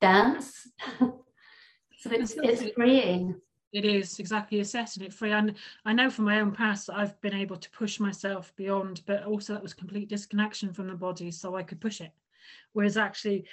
dance. 0.00 0.68
so 1.00 2.10
it's, 2.12 2.34
it's 2.36 2.70
freeing. 2.74 3.40
It 3.72 3.84
is 3.84 4.18
exactly 4.18 4.60
assessing 4.60 5.04
it 5.04 5.14
free. 5.14 5.32
And 5.32 5.54
I 5.84 5.92
know 5.92 6.10
from 6.10 6.24
my 6.24 6.40
own 6.40 6.52
past 6.52 6.88
that 6.88 6.96
I've 6.96 7.20
been 7.20 7.34
able 7.34 7.56
to 7.56 7.70
push 7.70 8.00
myself 8.00 8.52
beyond, 8.56 9.02
but 9.06 9.24
also 9.24 9.54
that 9.54 9.62
was 9.62 9.74
complete 9.74 10.08
disconnection 10.08 10.72
from 10.72 10.88
the 10.88 10.94
body, 10.94 11.30
so 11.30 11.54
I 11.56 11.62
could 11.62 11.80
push 11.80 12.00
it. 12.00 12.12
Whereas 12.72 12.96
actually, 12.96 13.44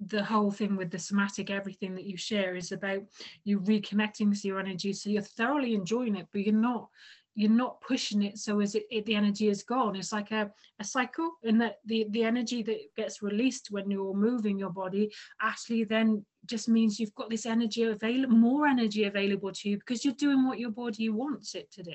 the 0.00 0.22
whole 0.22 0.50
thing 0.50 0.76
with 0.76 0.90
the 0.90 0.98
somatic, 0.98 1.50
everything 1.50 1.94
that 1.94 2.04
you 2.04 2.16
share 2.16 2.54
is 2.54 2.72
about 2.72 3.02
you 3.44 3.60
reconnecting 3.60 4.40
to 4.40 4.48
your 4.48 4.60
energy. 4.60 4.92
So 4.92 5.10
you're 5.10 5.22
thoroughly 5.22 5.74
enjoying 5.74 6.16
it, 6.16 6.28
but 6.32 6.42
you're 6.42 6.54
not 6.54 6.88
you're 7.36 7.50
not 7.50 7.80
pushing 7.80 8.22
it 8.22 8.38
so 8.38 8.60
as 8.60 8.74
it, 8.74 8.84
it, 8.90 9.04
the 9.06 9.14
energy 9.14 9.48
is 9.48 9.62
gone 9.62 9.96
it's 9.96 10.12
like 10.12 10.30
a, 10.30 10.50
a 10.78 10.84
cycle 10.84 11.32
and 11.42 11.60
that 11.60 11.78
the 11.84 12.06
the 12.10 12.22
energy 12.22 12.62
that 12.62 12.78
gets 12.96 13.22
released 13.22 13.70
when 13.70 13.90
you're 13.90 14.14
moving 14.14 14.58
your 14.58 14.70
body 14.70 15.10
actually 15.42 15.84
then 15.84 16.24
just 16.46 16.68
means 16.68 16.98
you've 16.98 17.14
got 17.14 17.30
this 17.30 17.46
energy 17.46 17.82
available 17.84 18.34
more 18.34 18.66
energy 18.66 19.04
available 19.04 19.52
to 19.52 19.68
you 19.68 19.78
because 19.78 20.04
you're 20.04 20.14
doing 20.14 20.46
what 20.46 20.58
your 20.58 20.70
body 20.70 21.08
wants 21.08 21.54
it 21.54 21.70
to 21.72 21.82
do. 21.82 21.94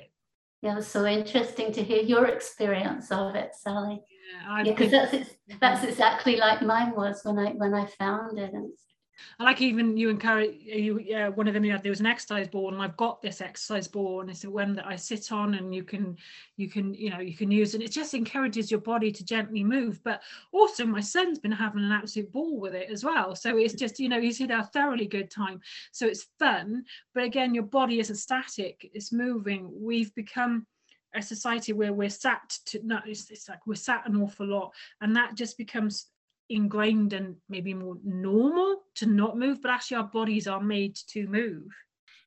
Yeah 0.62 0.80
so 0.80 1.06
interesting 1.06 1.72
to 1.72 1.82
hear 1.82 2.02
your 2.02 2.26
experience 2.26 3.10
of 3.10 3.34
it 3.34 3.54
sally. 3.54 4.00
Yeah 4.32 4.62
because 4.64 4.92
yeah, 4.92 5.06
that's 5.10 5.30
that's 5.60 5.84
exactly 5.84 6.36
like 6.36 6.62
mine 6.62 6.92
was 6.94 7.20
when 7.24 7.38
i 7.38 7.50
when 7.52 7.74
i 7.74 7.86
found 7.98 8.38
it 8.38 8.52
and 8.52 8.70
I 9.38 9.44
like 9.44 9.60
even 9.60 9.96
you 9.96 10.08
encourage 10.08 10.56
you. 10.60 10.98
Yeah, 10.98 11.28
one 11.28 11.48
of 11.48 11.54
them 11.54 11.64
you 11.64 11.72
had 11.72 11.82
there 11.82 11.90
was 11.90 12.00
an 12.00 12.06
exercise 12.06 12.48
ball, 12.48 12.72
and 12.72 12.82
I've 12.82 12.96
got 12.96 13.22
this 13.22 13.40
exercise 13.40 13.88
ball, 13.88 14.20
and 14.20 14.30
it's 14.30 14.44
a 14.44 14.50
one 14.50 14.74
that 14.74 14.86
I 14.86 14.96
sit 14.96 15.32
on, 15.32 15.54
and 15.54 15.74
you 15.74 15.82
can, 15.82 16.16
you 16.56 16.68
can, 16.68 16.94
you 16.94 17.10
know, 17.10 17.20
you 17.20 17.36
can 17.36 17.50
use, 17.50 17.74
and 17.74 17.82
it 17.82 17.90
just 17.90 18.14
encourages 18.14 18.70
your 18.70 18.80
body 18.80 19.10
to 19.12 19.24
gently 19.24 19.64
move. 19.64 20.00
But 20.04 20.22
also, 20.52 20.84
my 20.84 21.00
son's 21.00 21.38
been 21.38 21.52
having 21.52 21.84
an 21.84 21.92
absolute 21.92 22.32
ball 22.32 22.58
with 22.58 22.74
it 22.74 22.90
as 22.90 23.04
well. 23.04 23.34
So 23.34 23.56
it's 23.56 23.74
just, 23.74 23.98
you 23.98 24.08
know, 24.08 24.20
he's 24.20 24.38
had 24.38 24.50
a 24.50 24.64
thoroughly 24.64 25.06
good 25.06 25.30
time. 25.30 25.60
So 25.92 26.06
it's 26.06 26.28
fun, 26.38 26.84
but 27.14 27.24
again, 27.24 27.54
your 27.54 27.64
body 27.64 28.00
isn't 28.00 28.16
static; 28.16 28.90
it's 28.94 29.12
moving. 29.12 29.70
We've 29.72 30.14
become 30.14 30.66
a 31.14 31.22
society 31.22 31.72
where 31.72 31.92
we're 31.92 32.08
sat 32.08 32.56
to 32.66 32.80
no 32.84 33.00
it's, 33.04 33.30
it's 33.30 33.48
like 33.48 33.66
we're 33.66 33.74
sat 33.74 34.06
an 34.06 34.22
awful 34.22 34.46
lot 34.46 34.72
and 35.00 35.16
that 35.16 35.34
just 35.34 35.58
becomes 35.58 36.06
ingrained 36.50 37.12
and 37.12 37.36
maybe 37.48 37.72
more 37.72 37.96
normal 38.04 38.82
to 38.96 39.06
not 39.06 39.38
move 39.38 39.62
but 39.62 39.70
actually 39.70 39.96
our 39.96 40.04
bodies 40.04 40.46
are 40.46 40.60
made 40.60 40.96
to 41.06 41.26
move. 41.28 41.68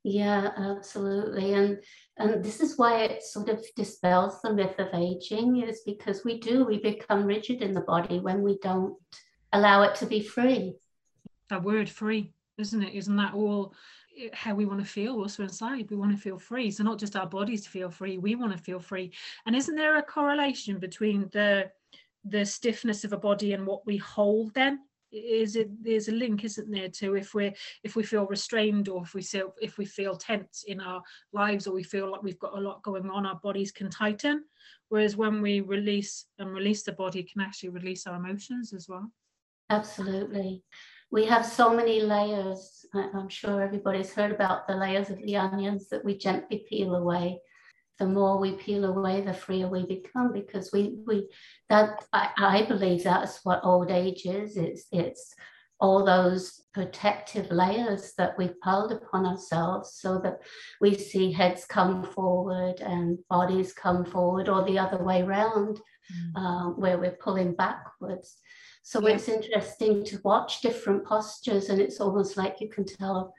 Yeah 0.03 0.51
absolutely. 0.57 1.53
And 1.53 1.79
and 2.17 2.43
this 2.43 2.59
is 2.61 2.77
why 2.77 3.03
it 3.03 3.23
sort 3.23 3.49
of 3.49 3.63
dispels 3.75 4.41
the 4.41 4.53
myth 4.53 4.79
of 4.79 4.93
aging 4.93 5.63
is 5.63 5.81
because 5.85 6.23
we 6.23 6.39
do 6.39 6.65
we 6.65 6.79
become 6.79 7.25
rigid 7.25 7.61
in 7.61 7.73
the 7.73 7.81
body 7.81 8.19
when 8.19 8.41
we 8.41 8.57
don't 8.59 8.95
allow 9.51 9.83
it 9.83 9.95
to 9.95 10.05
be 10.05 10.21
free. 10.21 10.75
That 11.49 11.63
word 11.63 11.89
free 11.89 12.33
isn't 12.57 12.83
it? 12.83 12.93
Isn't 12.93 13.15
that 13.15 13.33
all 13.33 13.73
how 14.31 14.53
we 14.53 14.65
want 14.65 14.79
to 14.79 14.85
feel 14.85 15.15
also 15.15 15.43
inside? 15.43 15.89
We 15.89 15.97
want 15.97 16.11
to 16.11 16.21
feel 16.21 16.37
free. 16.37 16.69
So 16.69 16.83
not 16.83 16.99
just 16.99 17.15
our 17.15 17.25
bodies 17.25 17.65
feel 17.65 17.89
free 17.89 18.17
we 18.17 18.35
want 18.35 18.51
to 18.55 18.63
feel 18.63 18.79
free. 18.79 19.13
And 19.45 19.55
isn't 19.55 19.75
there 19.75 19.97
a 19.97 20.03
correlation 20.03 20.79
between 20.79 21.29
the 21.31 21.71
the 22.23 22.45
stiffness 22.45 23.03
of 23.03 23.13
a 23.13 23.17
body 23.17 23.53
and 23.53 23.65
what 23.65 23.85
we 23.85 23.97
hold 23.97 24.53
then. 24.53 24.79
Is 25.11 25.55
it 25.55 25.69
there's 25.83 26.07
a 26.07 26.11
link 26.11 26.43
isn't 26.43 26.71
there 26.71 26.89
to 26.89 27.15
if 27.15 27.35
we're 27.35 27.53
if 27.83 27.95
we 27.95 28.01
feel 28.01 28.25
restrained 28.25 28.89
or 28.89 29.03
if 29.03 29.13
we 29.13 29.21
feel 29.21 29.53
if 29.61 29.77
we 29.77 29.85
feel 29.85 30.15
tense 30.15 30.63
in 30.67 30.81
our 30.81 31.03
lives 31.33 31.67
or 31.67 31.73
we 31.75 31.83
feel 31.83 32.11
like 32.11 32.23
we've 32.23 32.39
got 32.39 32.57
a 32.57 32.61
lot 32.61 32.81
going 32.81 33.07
on 33.11 33.27
our 33.27 33.39
bodies 33.43 33.71
can 33.71 33.91
tighten. 33.91 34.43
Whereas 34.89 35.15
when 35.15 35.41
we 35.41 35.61
release 35.61 36.25
and 36.39 36.51
release 36.51 36.81
the 36.81 36.93
body 36.93 37.21
can 37.21 37.41
actually 37.41 37.69
release 37.69 38.07
our 38.07 38.15
emotions 38.15 38.73
as 38.73 38.89
well. 38.89 39.11
Absolutely. 39.69 40.63
We 41.11 41.25
have 41.25 41.45
so 41.45 41.71
many 41.75 42.01
layers. 42.01 42.83
I'm 42.95 43.29
sure 43.29 43.61
everybody's 43.61 44.13
heard 44.13 44.31
about 44.31 44.67
the 44.67 44.75
layers 44.75 45.11
of 45.11 45.17
the 45.17 45.35
onions 45.35 45.89
that 45.89 46.03
we 46.03 46.17
gently 46.17 46.65
peel 46.67 46.95
away 46.95 47.39
the 47.99 48.07
more 48.07 48.39
we 48.39 48.53
peel 48.53 48.85
away, 48.85 49.21
the 49.21 49.33
freer 49.33 49.67
we 49.67 49.85
become 49.85 50.33
because 50.33 50.71
we 50.71 50.95
we 51.05 51.27
that 51.69 52.05
I, 52.11 52.29
I 52.37 52.65
believe 52.67 53.03
that's 53.03 53.39
what 53.43 53.63
old 53.63 53.91
age 53.91 54.25
is. 54.25 54.57
It's 54.57 54.85
it's 54.91 55.35
all 55.79 56.05
those 56.05 56.61
protective 56.73 57.51
layers 57.51 58.13
that 58.17 58.37
we've 58.37 58.59
piled 58.61 58.91
upon 58.91 59.25
ourselves 59.25 59.97
so 59.99 60.17
that 60.19 60.39
we 60.79 60.97
see 60.97 61.31
heads 61.31 61.65
come 61.65 62.03
forward 62.03 62.79
and 62.79 63.19
bodies 63.29 63.73
come 63.73 64.05
forward 64.05 64.47
or 64.47 64.63
the 64.63 64.79
other 64.79 65.03
way 65.03 65.21
around 65.21 65.79
mm. 66.11 66.39
um, 66.39 66.79
where 66.79 66.97
we're 66.97 67.17
pulling 67.21 67.53
backwards 67.53 68.37
so 68.81 69.05
it's 69.07 69.29
interesting 69.29 70.03
to 70.03 70.19
watch 70.23 70.61
different 70.61 71.05
postures 71.05 71.69
and 71.69 71.81
it's 71.81 71.99
almost 71.99 72.37
like 72.37 72.59
you 72.59 72.69
can 72.69 72.85
tell 72.85 73.33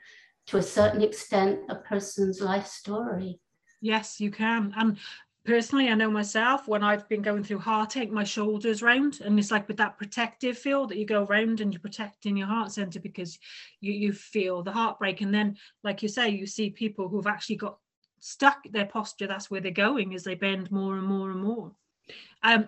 to 0.47 0.57
a 0.57 0.63
certain 0.63 1.01
extent 1.01 1.59
a 1.69 1.75
person's 1.75 2.41
life 2.41 2.67
story 2.67 3.39
Yes, 3.85 4.19
you 4.19 4.31
can. 4.31 4.73
And 4.75 4.97
personally, 5.45 5.89
I 5.89 5.93
know 5.93 6.09
myself 6.09 6.67
when 6.67 6.81
I've 6.81 7.07
been 7.07 7.21
going 7.21 7.43
through 7.43 7.59
heartache, 7.59 8.11
my 8.11 8.23
shoulders 8.23 8.81
round, 8.81 9.21
and 9.21 9.37
it's 9.37 9.51
like 9.51 9.67
with 9.67 9.77
that 9.77 9.99
protective 9.99 10.57
feel 10.57 10.87
that 10.87 10.97
you 10.97 11.05
go 11.05 11.27
round 11.27 11.61
and 11.61 11.71
you're 11.71 11.79
protecting 11.79 12.35
your 12.35 12.47
heart 12.47 12.71
center 12.71 12.99
because 12.99 13.37
you 13.81 13.93
you 13.93 14.11
feel 14.11 14.63
the 14.63 14.71
heartbreak, 14.71 15.21
and 15.21 15.31
then 15.31 15.55
like 15.83 16.01
you 16.01 16.09
say, 16.09 16.29
you 16.29 16.47
see 16.47 16.71
people 16.71 17.07
who've 17.07 17.27
actually 17.27 17.57
got 17.57 17.77
stuck 18.19 18.63
their 18.71 18.87
posture. 18.87 19.27
That's 19.27 19.51
where 19.51 19.61
they're 19.61 19.71
going 19.71 20.15
as 20.15 20.23
they 20.23 20.33
bend 20.33 20.71
more 20.71 20.97
and 20.97 21.05
more 21.05 21.29
and 21.29 21.43
more. 21.43 21.71
Um, 22.41 22.67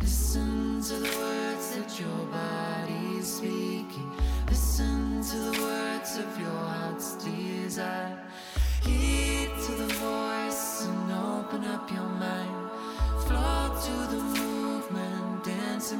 Listen 0.00 0.82
to 0.82 0.94
the 0.94 1.14
words 1.22 1.66
that 1.76 2.00
your 2.00 2.20
body 2.38 3.18
is 3.18 3.36
speaking. 3.36 4.10
Listen 4.48 5.22
to 5.22 5.36
the 5.48 5.62
words 5.62 6.18
of 6.18 6.30
your 6.40 6.60
heart's 6.72 7.14
desire. 7.24 8.18
To 9.66 9.74
the 9.74 9.94
voice 9.94 10.86
and 10.86 11.12
open 11.12 11.64
up 11.66 11.90
your 11.90 12.10
mind. 12.26 12.70
Flow 13.26 13.62
to 13.86 13.96
the 14.14 14.22
movement, 14.40 15.44
dance. 15.44 15.92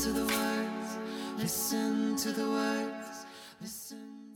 To 0.00 0.12
the 0.12 0.24
words, 0.24 0.96
listen 1.36 2.16
to 2.16 2.32
the 2.32 2.48
words, 2.48 3.26
listen. 3.60 4.34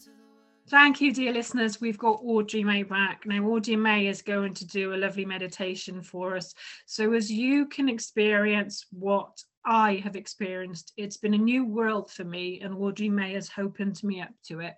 Thank 0.69 1.01
you, 1.01 1.11
dear 1.11 1.33
listeners. 1.33 1.81
We've 1.81 1.97
got 1.97 2.21
Audrey 2.23 2.63
May 2.63 2.83
back. 2.83 3.25
Now, 3.25 3.43
Audrey 3.45 3.77
May 3.77 4.09
is 4.09 4.21
going 4.21 4.53
to 4.55 4.67
do 4.67 4.93
a 4.93 4.97
lovely 4.97 5.25
meditation 5.25 6.03
for 6.03 6.37
us. 6.37 6.53
So, 6.85 7.15
as 7.15 7.33
you 7.33 7.65
can 7.65 7.89
experience 7.89 8.85
what 8.93 9.43
I 9.65 10.03
have 10.05 10.17
experienced, 10.17 10.93
it's 10.99 11.17
been 11.17 11.33
a 11.33 11.39
new 11.39 11.65
world 11.65 12.11
for 12.11 12.25
me, 12.25 12.61
and 12.61 12.75
Audrey 12.75 13.09
May 13.09 13.33
has 13.33 13.51
opened 13.57 14.05
me 14.05 14.21
up 14.21 14.35
to 14.49 14.61
it. 14.61 14.75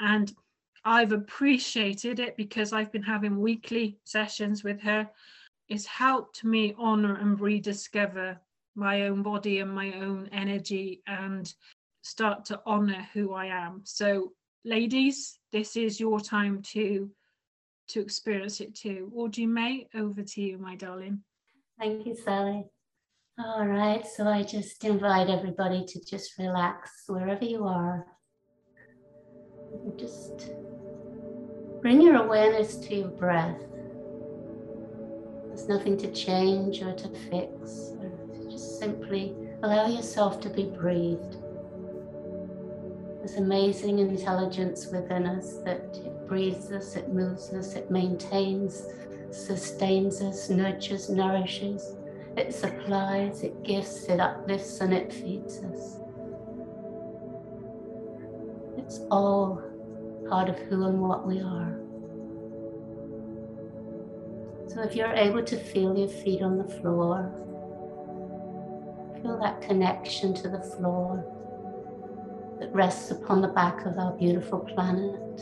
And 0.00 0.32
I've 0.84 1.12
appreciated 1.12 2.18
it 2.18 2.36
because 2.36 2.72
I've 2.72 2.90
been 2.90 3.04
having 3.04 3.38
weekly 3.38 4.00
sessions 4.02 4.64
with 4.64 4.80
her. 4.80 5.08
It's 5.68 5.86
helped 5.86 6.42
me 6.42 6.74
honor 6.76 7.14
and 7.14 7.40
rediscover 7.40 8.40
my 8.76 9.02
own 9.02 9.22
body 9.22 9.60
and 9.60 9.70
my 9.70 9.92
own 9.94 10.28
energy 10.32 11.02
and 11.06 11.52
start 12.02 12.44
to 12.46 12.60
honor 12.66 13.08
who 13.12 13.32
I 13.32 13.46
am. 13.46 13.80
So, 13.84 14.32
ladies, 14.64 15.38
this 15.52 15.76
is 15.76 15.98
your 15.98 16.20
time 16.20 16.62
to 16.74 17.10
to 17.88 18.00
experience 18.00 18.60
it 18.60 18.74
too. 18.74 19.12
Audrey 19.14 19.46
May, 19.46 19.86
over 19.94 20.22
to 20.22 20.40
you, 20.40 20.58
my 20.58 20.74
darling. 20.74 21.22
Thank 21.78 22.06
you, 22.06 22.16
Sally. 22.16 22.64
All 23.38 23.66
right, 23.66 24.04
so 24.06 24.26
I 24.26 24.42
just 24.42 24.82
invite 24.84 25.28
everybody 25.28 25.84
to 25.84 26.04
just 26.04 26.38
relax 26.38 26.90
wherever 27.06 27.44
you 27.44 27.64
are. 27.64 28.06
Just 29.96 30.50
bring 31.82 32.00
your 32.00 32.16
awareness 32.16 32.76
to 32.78 32.94
your 32.94 33.08
breath. 33.08 33.60
There's 35.48 35.68
nothing 35.68 35.96
to 35.98 36.10
change 36.12 36.82
or 36.82 36.94
to 36.94 37.08
fix, 37.30 37.92
just 38.56 38.78
simply 38.78 39.34
allow 39.62 39.86
yourself 39.86 40.40
to 40.40 40.48
be 40.48 40.64
breathed. 40.64 41.36
There's 43.18 43.36
amazing 43.36 43.98
intelligence 43.98 44.86
within 44.86 45.26
us 45.26 45.58
that 45.64 45.98
it 46.02 46.26
breathes 46.26 46.72
us, 46.72 46.96
it 46.96 47.10
moves 47.10 47.52
us, 47.52 47.74
it 47.74 47.90
maintains, 47.90 48.82
sustains 49.30 50.22
us, 50.22 50.48
nurtures, 50.48 51.10
nourishes. 51.10 51.96
It 52.38 52.54
supplies, 52.54 53.42
it 53.42 53.62
gives, 53.62 54.04
it 54.04 54.20
uplifts, 54.20 54.80
and 54.80 54.94
it 54.94 55.12
feeds 55.12 55.58
us. 55.58 55.98
It's 58.78 59.00
all 59.10 59.62
part 60.30 60.48
of 60.48 60.58
who 60.60 60.86
and 60.86 61.02
what 61.02 61.26
we 61.26 61.40
are. 61.40 61.78
So 64.68 64.82
if 64.82 64.94
you're 64.94 65.12
able 65.12 65.42
to 65.42 65.56
feel 65.58 65.96
your 65.96 66.08
feet 66.08 66.40
on 66.40 66.56
the 66.56 66.64
floor, 66.64 67.32
feel 69.26 69.38
that 69.38 69.60
connection 69.60 70.32
to 70.32 70.48
the 70.48 70.60
floor 70.60 71.24
that 72.60 72.72
rests 72.72 73.10
upon 73.10 73.40
the 73.40 73.48
back 73.48 73.84
of 73.84 73.98
our 73.98 74.12
beautiful 74.12 74.60
planet. 74.60 75.40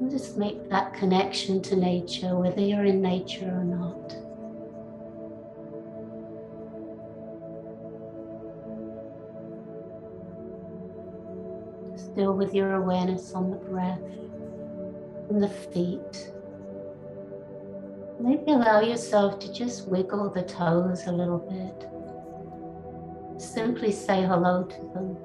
And 0.00 0.10
just 0.10 0.36
make 0.36 0.68
that 0.70 0.92
connection 0.92 1.62
to 1.62 1.76
nature, 1.76 2.36
whether 2.36 2.60
you're 2.60 2.84
in 2.84 3.00
nature 3.00 3.46
or 3.46 3.64
not. 3.64 4.10
Still 11.96 12.36
with 12.36 12.52
your 12.52 12.74
awareness 12.74 13.32
on 13.34 13.50
the 13.50 13.56
breath 13.56 14.00
and 15.30 15.40
the 15.40 15.48
feet. 15.48 16.32
Maybe 18.22 18.52
allow 18.52 18.80
yourself 18.80 19.40
to 19.40 19.52
just 19.52 19.88
wiggle 19.88 20.30
the 20.30 20.42
toes 20.42 21.08
a 21.08 21.12
little 21.12 21.38
bit. 21.38 21.88
Simply 23.42 23.90
say 23.90 24.22
hello 24.22 24.62
to 24.62 24.76
them. 24.94 25.16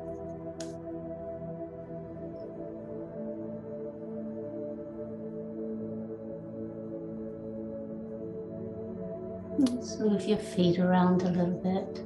Just 9.78 10.00
move 10.00 10.26
your 10.26 10.40
feet 10.40 10.80
around 10.80 11.22
a 11.22 11.30
little 11.30 11.60
bit, 11.62 12.04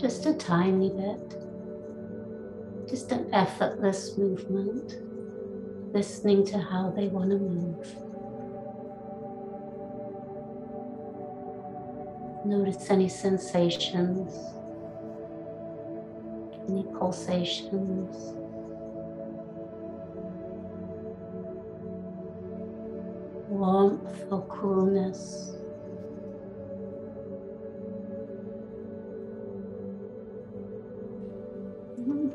just 0.00 0.26
a 0.26 0.34
tiny 0.34 0.90
bit. 0.90 1.36
Just 2.90 3.12
an 3.12 3.32
effortless 3.32 4.18
movement, 4.18 4.96
listening 5.92 6.44
to 6.46 6.58
how 6.58 6.90
they 6.90 7.06
want 7.06 7.30
to 7.30 7.38
move. 7.38 8.03
Notice 12.44 12.90
any 12.90 13.08
sensations, 13.08 14.34
any 16.68 16.82
pulsations. 16.98 18.34
Warmth 23.48 24.26
or 24.30 24.42
coolness. 24.42 25.56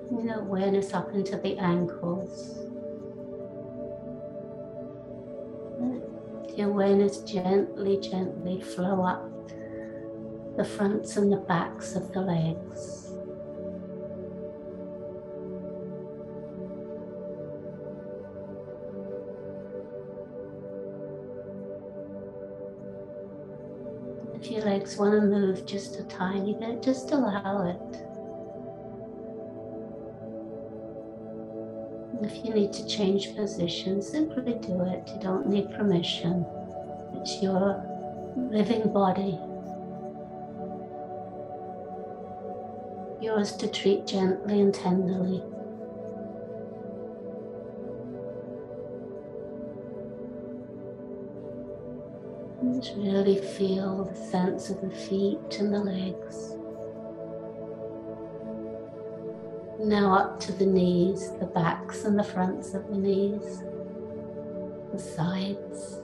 Bring 0.10 0.32
awareness 0.32 0.94
up 0.96 1.14
into 1.14 1.38
the 1.38 1.56
ankles. 1.60 2.56
The 6.56 6.64
awareness 6.64 7.20
gently, 7.20 8.00
gently 8.00 8.60
flow 8.62 9.04
up 9.04 9.39
the 10.60 10.66
fronts 10.66 11.16
and 11.16 11.32
the 11.32 11.38
backs 11.38 11.96
of 11.96 12.12
the 12.12 12.20
legs. 12.20 13.14
If 24.36 24.52
your 24.52 24.64
legs 24.64 24.98
want 24.98 25.14
to 25.14 25.22
move 25.22 25.66
just 25.66 25.98
a 25.98 26.04
tiny 26.04 26.58
bit, 26.60 26.84
just 26.84 27.10
allow 27.12 27.66
it. 27.66 27.96
If 32.22 32.46
you 32.46 32.54
need 32.54 32.74
to 32.74 32.86
change 32.86 33.34
position, 33.34 34.02
simply 34.02 34.56
do 34.56 34.82
it. 34.82 35.08
You 35.08 35.22
don't 35.22 35.48
need 35.48 35.72
permission. 35.72 36.46
It's 37.16 37.42
your 37.42 37.82
living 38.36 38.92
body. 38.92 39.40
Yours 43.30 43.52
to 43.58 43.68
treat 43.68 44.08
gently 44.08 44.60
and 44.60 44.74
tenderly. 44.74 45.44
Just 52.82 52.96
really 52.98 53.40
feel 53.40 54.06
the 54.06 54.16
sense 54.16 54.72
of 54.72 54.82
the 54.82 54.90
feet 54.90 55.60
and 55.60 55.72
the 55.72 55.80
legs. 55.80 56.56
Now 59.80 60.16
up 60.16 60.40
to 60.40 60.52
the 60.52 60.66
knees, 60.66 61.30
the 61.40 61.46
backs 61.46 62.06
and 62.06 62.18
the 62.18 62.24
fronts 62.24 62.74
of 62.74 62.88
the 62.88 62.98
knees, 62.98 63.62
the 64.92 64.98
sides. 64.98 66.00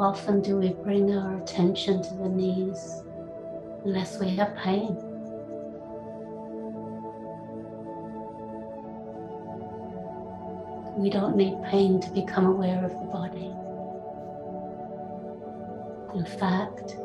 Often 0.00 0.40
do 0.40 0.56
we 0.56 0.72
bring 0.72 1.14
our 1.14 1.36
attention 1.42 2.02
to 2.02 2.14
the 2.14 2.28
knees 2.28 3.02
unless 3.84 4.18
we 4.18 4.36
have 4.36 4.56
pain? 4.56 4.96
We 10.96 11.10
don't 11.10 11.36
need 11.36 11.54
pain 11.64 12.00
to 12.00 12.10
become 12.10 12.46
aware 12.46 12.84
of 12.84 12.92
the 12.92 13.06
body. 13.06 13.50
In 16.14 16.26
fact, 16.38 16.96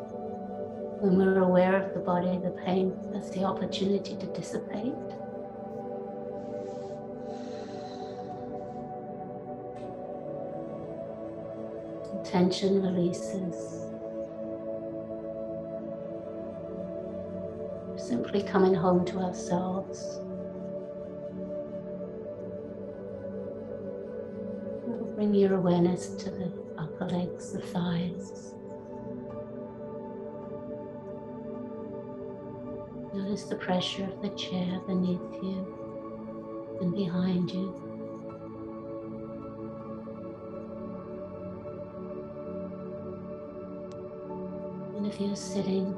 when 1.00 1.16
we're 1.16 1.42
aware 1.42 1.82
of 1.82 1.94
the 1.94 2.00
body, 2.00 2.38
the 2.38 2.50
pain 2.50 2.96
has 3.14 3.30
the 3.30 3.44
opportunity 3.44 4.16
to 4.16 4.26
dissipate. 4.26 4.94
Tension 12.28 12.82
releases. 12.82 13.86
Simply 17.96 18.42
coming 18.42 18.74
home 18.74 19.06
to 19.06 19.18
ourselves. 19.20 20.20
Bring 25.14 25.32
your 25.32 25.54
awareness 25.54 26.08
to 26.16 26.30
the 26.30 26.52
upper 26.76 27.06
legs, 27.06 27.52
the 27.52 27.62
thighs. 27.62 28.52
Notice 33.14 33.44
the 33.44 33.56
pressure 33.56 34.04
of 34.04 34.20
the 34.20 34.28
chair 34.36 34.80
beneath 34.86 35.32
you 35.42 36.78
and 36.82 36.94
behind 36.94 37.50
you. 37.50 37.87
You're 45.20 45.34
sitting, 45.34 45.96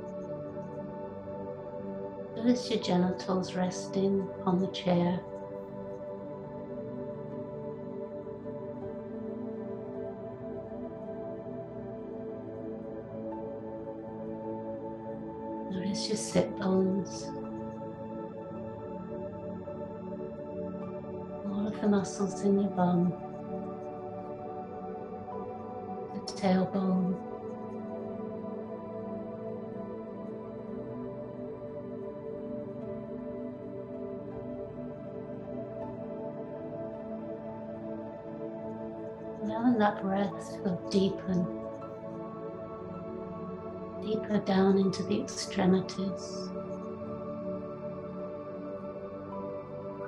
notice 2.37 2.71
your 2.71 2.81
genitals 2.81 3.55
resting 3.55 4.27
on 4.47 4.59
the 4.59 4.67
chair. 4.69 5.21
Notice 15.71 16.09
your 16.09 16.17
sit 16.17 16.57
bones. 16.59 17.31
All 21.47 21.67
of 21.67 21.79
the 21.81 21.89
muscles 21.89 22.43
in 22.43 22.61
your 22.61 22.71
bum. 22.71 23.11
The 26.15 26.33
tailbone. 26.33 27.30
That 39.81 40.03
breath 40.03 40.59
will 40.63 40.77
deepen 40.91 41.47
deeper 44.03 44.39
down 44.39 44.79
into 44.79 45.03
the 45.05 45.21
extremities. 45.23 46.51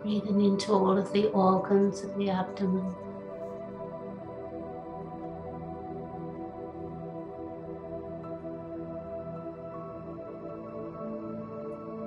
Breathing 0.02 0.44
into 0.44 0.72
all 0.72 0.98
of 0.98 1.12
the 1.12 1.28
organs 1.28 2.02
of 2.02 2.16
the 2.16 2.30
abdomen. 2.30 2.94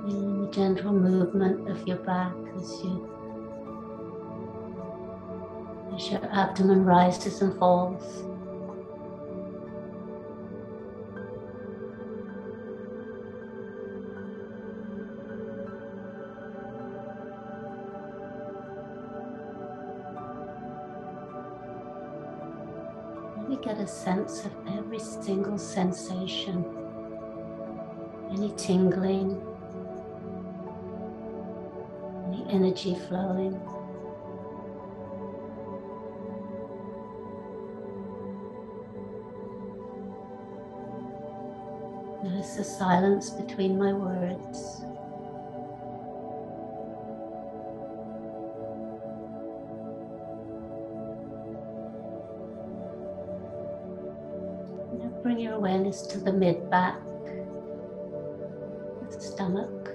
Feeling 0.06 0.46
the 0.46 0.52
gentle 0.52 0.94
movement 0.94 1.70
of 1.70 1.88
your 1.88 1.98
back 1.98 2.36
as 2.58 2.70
you 2.84 3.15
as 6.06 6.12
your 6.12 6.26
abdomen 6.32 6.84
rises 6.84 7.42
and 7.42 7.58
falls. 7.58 8.24
We 23.48 23.58
get 23.58 23.78
a 23.78 23.88
sense 23.88 24.46
of 24.46 24.52
every 24.78 25.00
single 25.00 25.58
sensation, 25.58 26.66
any 28.32 28.52
tingling, 28.58 29.42
any 32.28 32.46
energy 32.50 32.96
flowing. 33.08 33.60
The 42.56 42.64
silence 42.64 43.32
between 43.32 43.78
my 43.78 43.92
words. 43.92 44.86
Now 54.98 55.10
bring 55.22 55.38
your 55.40 55.56
awareness 55.56 56.04
to 56.04 56.18
the 56.18 56.32
mid 56.32 56.70
back, 56.70 57.02
the 59.12 59.20
stomach. 59.20 59.90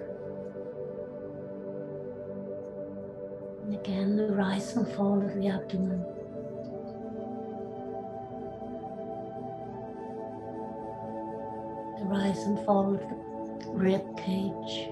And 3.65 3.75
again, 3.75 4.17
the 4.17 4.35
rise 4.35 4.77
and 4.77 4.87
fall 4.87 5.23
of 5.23 5.35
the 5.35 5.49
abdomen. 5.49 6.05
Of 12.43 13.01
the 13.01 13.69
rib 13.69 14.17
cage. 14.17 14.89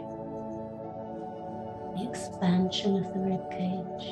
The 1.96 2.06
expansion 2.06 2.96
of 2.96 3.14
the 3.14 3.20
rib 3.20 3.50
cage. 3.50 4.06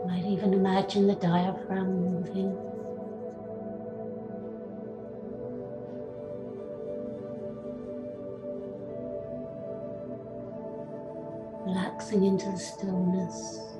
You 0.00 0.06
Might 0.06 0.24
even 0.24 0.54
imagine 0.54 1.06
the 1.06 1.16
diaphragm 1.16 2.00
moving. 2.00 2.56
Relaxing 11.66 12.24
into 12.24 12.50
the 12.50 12.58
stillness. 12.58 13.73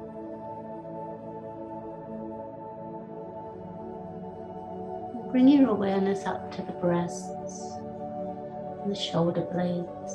Bring 5.34 5.48
your 5.48 5.70
awareness 5.70 6.26
up 6.26 6.52
to 6.52 6.62
the 6.62 6.70
breasts 6.74 7.72
and 8.80 8.88
the 8.88 8.94
shoulder 8.94 9.40
blades. 9.40 10.14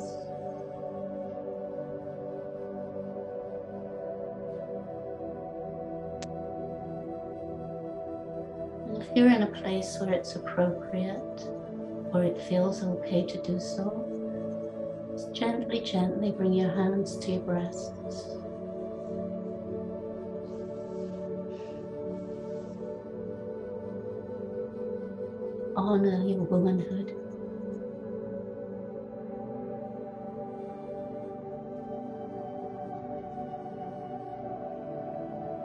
And 8.86 9.02
if 9.02 9.14
you're 9.14 9.30
in 9.30 9.42
a 9.42 9.60
place 9.60 9.98
where 10.00 10.14
it's 10.14 10.36
appropriate 10.36 11.46
or 12.14 12.24
it 12.24 12.40
feels 12.40 12.82
okay 12.82 13.26
to 13.26 13.42
do 13.42 13.60
so, 13.60 14.08
just 15.12 15.34
gently, 15.34 15.82
gently 15.82 16.30
bring 16.30 16.54
your 16.54 16.70
hands 16.70 17.18
to 17.18 17.32
your 17.32 17.42
breasts. 17.42 18.39
Honor 25.90 26.22
your 26.24 26.44
womanhood. 26.44 27.16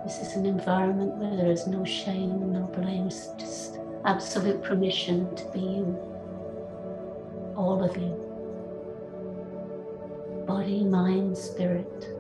This 0.03 0.27
is 0.27 0.35
an 0.35 0.47
environment 0.47 1.13
where 1.17 1.35
there 1.38 1.51
is 1.51 1.67
no 1.67 1.85
shame 1.85 2.51
no 2.51 2.63
blame, 2.73 3.05
it's 3.05 3.27
just 3.38 3.77
absolute 4.03 4.63
permission 4.63 5.29
to 5.35 5.45
be 5.51 5.59
you. 5.59 5.95
All 7.55 7.83
of 7.83 7.95
you. 7.95 8.09
Body, 10.47 10.83
mind, 10.85 11.38
spirit. 11.38 12.14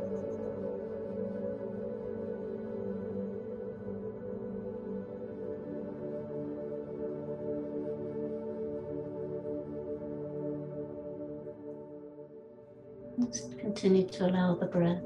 Just 13.31 13.57
continue 13.59 14.07
to 14.07 14.27
allow 14.27 14.55
the 14.55 14.67
breath 14.67 15.01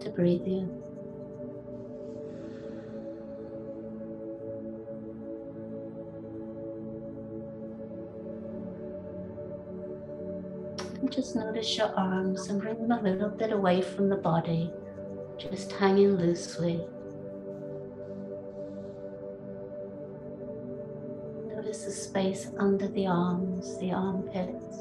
to 0.00 0.10
breathe 0.10 0.46
you. 0.46 0.80
And 11.00 11.12
just 11.12 11.36
notice 11.36 11.76
your 11.76 11.94
arms 11.96 12.48
and 12.48 12.60
bring 12.60 12.88
them 12.88 12.92
a 12.92 13.02
little 13.02 13.28
bit 13.28 13.52
away 13.52 13.82
from 13.82 14.08
the 14.08 14.16
body, 14.16 14.72
just 15.36 15.70
hanging 15.72 16.16
loosely. 16.16 16.86
Notice 21.54 21.84
the 21.84 21.92
space 21.92 22.48
under 22.58 22.88
the 22.88 23.06
arms, 23.06 23.78
the 23.78 23.92
armpits. 23.92 24.73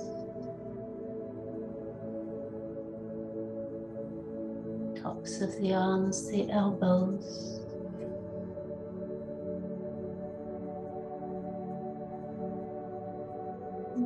Tops 5.33 5.41
of 5.41 5.61
the 5.61 5.73
arms, 5.73 6.29
the 6.29 6.49
elbows. 6.51 7.59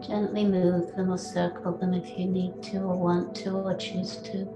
Gently 0.07 0.45
move 0.45 0.95
them 0.95 1.11
or 1.11 1.17
circle 1.17 1.77
them 1.77 1.93
if 1.93 2.17
you 2.17 2.27
need 2.27 2.63
to, 2.63 2.77
or 2.77 2.95
want 2.95 3.35
to, 3.37 3.51
or 3.51 3.75
choose 3.75 4.17
to. 4.17 4.47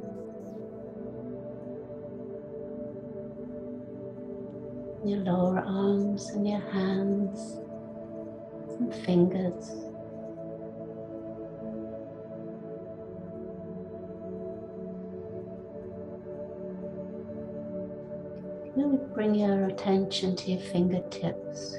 Your 5.04 5.20
lower 5.20 5.60
arms 5.60 6.30
and 6.30 6.48
your 6.48 6.62
hands 6.72 7.58
and 8.80 8.96
fingers. 8.96 9.91
Bring 19.22 19.36
your 19.36 19.68
attention 19.68 20.36
to 20.36 20.50
your 20.50 20.60
fingertips. 20.60 21.74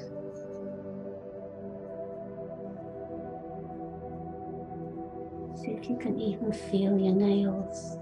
See 5.61 5.71
if 5.71 5.89
you 5.89 5.97
can 5.97 6.17
even 6.21 6.53
feel 6.53 6.97
your 6.97 7.13
nails. 7.13 7.97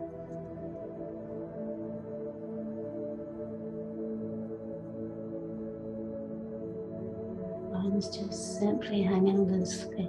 Arms 7.73 8.15
just 8.15 8.59
simply 8.59 9.01
hanging 9.01 9.51
loosely, 9.51 10.07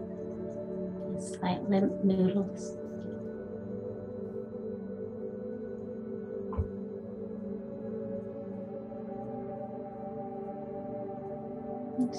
just 1.14 1.42
like 1.42 1.66
limp 1.70 2.04
noodles. 2.04 2.81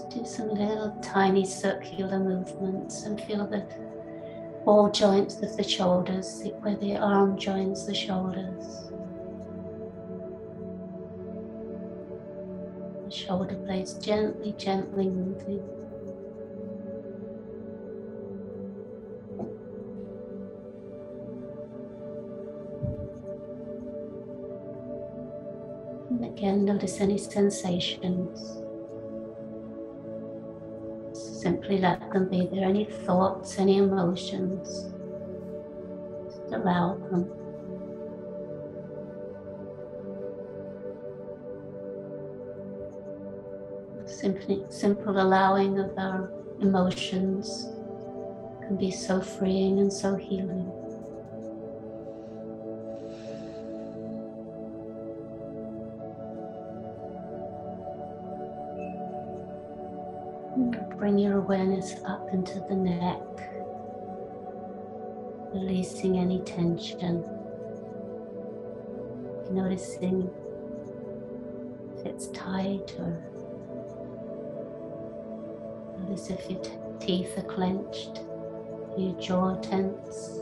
Do 0.01 0.25
some 0.25 0.49
little 0.49 0.97
tiny 1.01 1.45
circular 1.45 2.19
movements 2.19 3.03
and 3.03 3.21
feel 3.21 3.45
the 3.47 3.65
ball 4.65 4.89
joints 4.89 5.35
of 5.41 5.55
the 5.55 5.63
shoulders, 5.63 6.41
where 6.61 6.75
the 6.75 6.97
arm 6.97 7.37
joins 7.37 7.85
the 7.85 7.93
shoulders. 7.93 8.89
The 13.05 13.11
shoulder 13.11 13.55
blades 13.55 13.93
gently, 13.95 14.53
gently 14.57 15.09
moving. 15.09 15.61
And 26.09 26.25
again, 26.25 26.65
notice 26.65 26.99
any 26.99 27.17
sensations. 27.17 28.62
Simply 31.43 31.77
let 31.77 31.99
them 32.13 32.29
be 32.29 32.47
there. 32.47 32.63
Any 32.63 32.85
thoughts, 32.85 33.59
any 33.59 33.79
emotions, 33.79 34.87
just 36.23 36.53
allow 36.53 36.95
them. 37.11 37.29
Simply, 44.05 44.63
simple 44.69 45.19
allowing 45.19 45.79
of 45.79 45.91
our 45.97 46.31
emotions 46.61 47.67
can 48.61 48.77
be 48.77 48.89
so 48.89 49.19
freeing 49.19 49.79
and 49.79 49.91
so 49.91 50.15
healing. 50.15 50.71
Bring 61.03 61.19
your 61.19 61.39
awareness 61.39 61.95
up 62.05 62.29
into 62.31 62.61
the 62.69 62.75
neck, 62.75 63.19
releasing 65.53 66.17
any 66.17 66.39
tension. 66.43 67.25
Noticing 69.51 70.29
if 71.97 72.05
it's 72.05 72.27
tight 72.27 72.95
or 72.99 73.21
notice 75.99 76.29
if 76.29 76.49
your 76.49 76.61
teeth 77.01 77.37
are 77.37 77.49
clenched, 77.53 78.21
your 78.97 79.19
jaw 79.19 79.55
tense. 79.55 80.39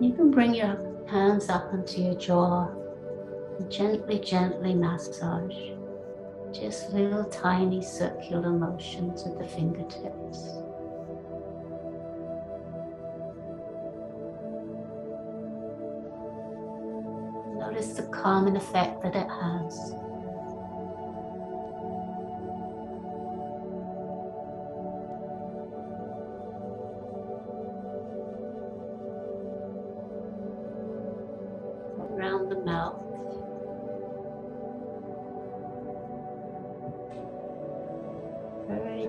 You 0.00 0.14
can 0.14 0.30
bring 0.30 0.54
your 0.54 0.78
hands 1.10 1.50
up 1.50 1.74
into 1.74 2.00
your 2.00 2.14
jaw 2.14 2.68
and 3.58 3.70
gently, 3.70 4.18
gently 4.18 4.72
massage. 4.72 5.75
Just 6.58 6.90
little 6.94 7.24
tiny 7.24 7.82
circular 7.82 8.50
motions 8.50 9.24
with 9.24 9.38
the 9.38 9.46
fingertips. 9.46 10.54
Notice 17.58 17.92
the 17.92 18.08
calming 18.10 18.56
effect 18.56 19.02
that 19.02 19.14
it 19.14 19.28
has. 19.28 19.92
Around 32.00 32.48
the 32.48 32.62
mouth. 32.64 33.15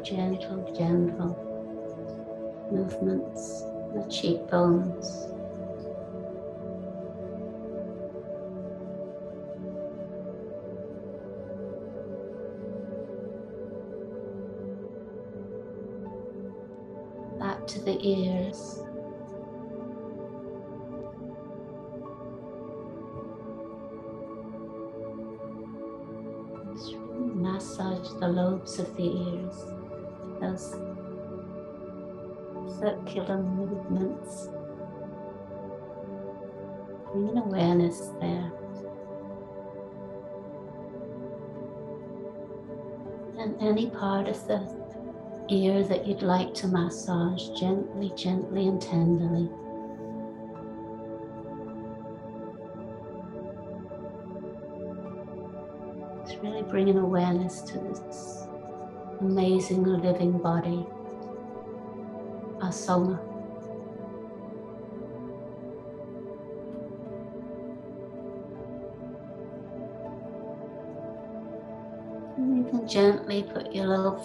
Gentle, 0.08 0.74
gentle 0.78 1.36
movements, 2.72 3.64
the 3.94 4.08
cheekbones. 4.10 5.28
Back 17.38 17.68
to 17.68 17.80
the 17.82 17.98
ears. 18.02 18.80
Massage 27.36 28.10
the 28.20 28.28
lobes 28.28 28.80
of 28.80 28.96
the 28.96 29.04
ears, 29.04 29.66
those 30.40 30.76
circular 32.80 33.38
movements. 33.38 34.50
Bringing 37.12 37.38
awareness 37.38 38.10
there. 38.20 38.52
And 43.40 43.56
any 43.62 43.90
part 43.90 44.28
of 44.28 44.48
the 44.48 44.78
ear 45.50 45.84
that 45.84 46.06
you'd 46.06 46.22
like 46.22 46.54
to 46.56 46.68
massage 46.68 47.50
gently, 47.60 48.12
gently, 48.16 48.68
and 48.68 48.82
tenderly. 48.82 49.50
It's 56.24 56.36
really 56.44 56.64
bringing 56.64 56.98
awareness 56.98 57.62
to 57.62 57.80
this 57.80 58.37
amazing 59.20 59.84
living 59.84 60.38
body, 60.38 60.86
our 62.62 62.72
soma. 62.72 63.20
You 72.38 72.68
can 72.70 72.88
gently 72.88 73.44
put 73.44 73.74
your 73.74 73.88
little 73.88 74.24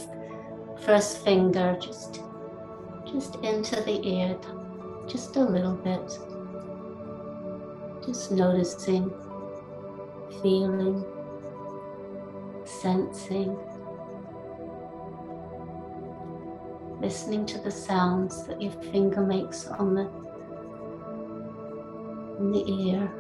first 0.85 1.25
finger 1.25 1.77
just 1.81 2.21
just 3.07 3.37
into 3.37 3.77
the 3.83 4.01
ear, 4.07 4.39
just 5.07 5.37
a 5.37 5.43
little 5.43 5.75
bit. 5.75 6.19
Just 8.07 8.33
noticing, 8.33 9.13
feeling, 10.43 11.05
sensing. 12.65 13.57
Listening 17.03 17.45
to 17.45 17.59
the 17.59 17.71
sounds 17.71 18.47
that 18.47 18.63
your 18.63 18.71
finger 18.93 19.21
makes 19.21 19.67
on 19.67 19.95
the 19.95 20.03
in 22.39 22.53
the 22.53 22.65
ear. 22.89 23.13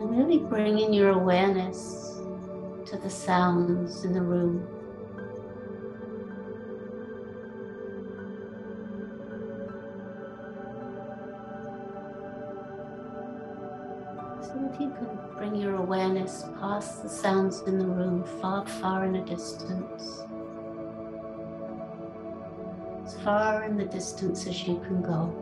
And 0.00 0.10
really 0.10 0.38
bringing 0.38 0.92
your 0.92 1.10
awareness 1.10 2.20
to 2.86 2.96
the 2.96 3.08
sounds 3.08 4.04
in 4.04 4.12
the 4.12 4.20
room. 4.20 4.66
So 14.42 14.70
if 14.72 14.80
you 14.80 14.90
can 14.90 15.19
bring 15.40 15.56
your 15.56 15.76
awareness 15.76 16.44
past 16.60 17.02
the 17.02 17.08
sounds 17.08 17.62
in 17.62 17.78
the 17.78 17.86
room, 17.86 18.22
far, 18.42 18.66
far 18.66 19.06
in 19.06 19.16
a 19.16 19.24
distance. 19.24 20.22
As 23.06 23.16
far 23.22 23.64
in 23.64 23.78
the 23.78 23.86
distance 23.86 24.46
as 24.46 24.68
you 24.68 24.78
can 24.80 25.00
go. 25.00 25.32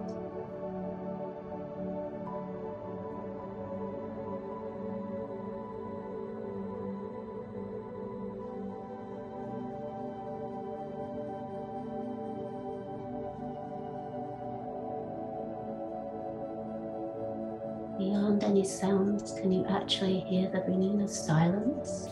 Beyond 17.98 18.44
any 18.44 18.62
sounds, 18.62 19.32
can 19.32 19.50
you 19.50 19.66
actually 19.66 20.20
hear 20.20 20.48
the 20.48 20.62
ringing 20.68 21.02
of 21.02 21.10
silence? 21.10 22.08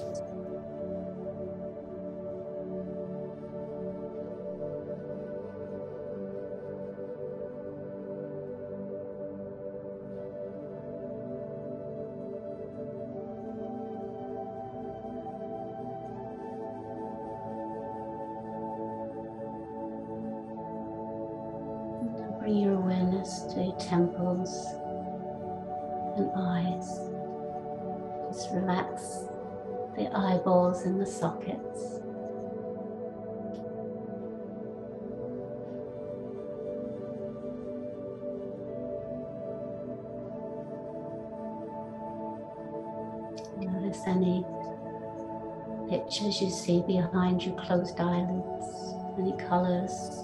Behind 47.12 47.42
your 47.42 47.54
closed 47.56 47.98
eyelids, 48.00 48.94
any 49.18 49.36
colors, 49.48 50.22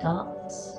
dots. 0.00 0.78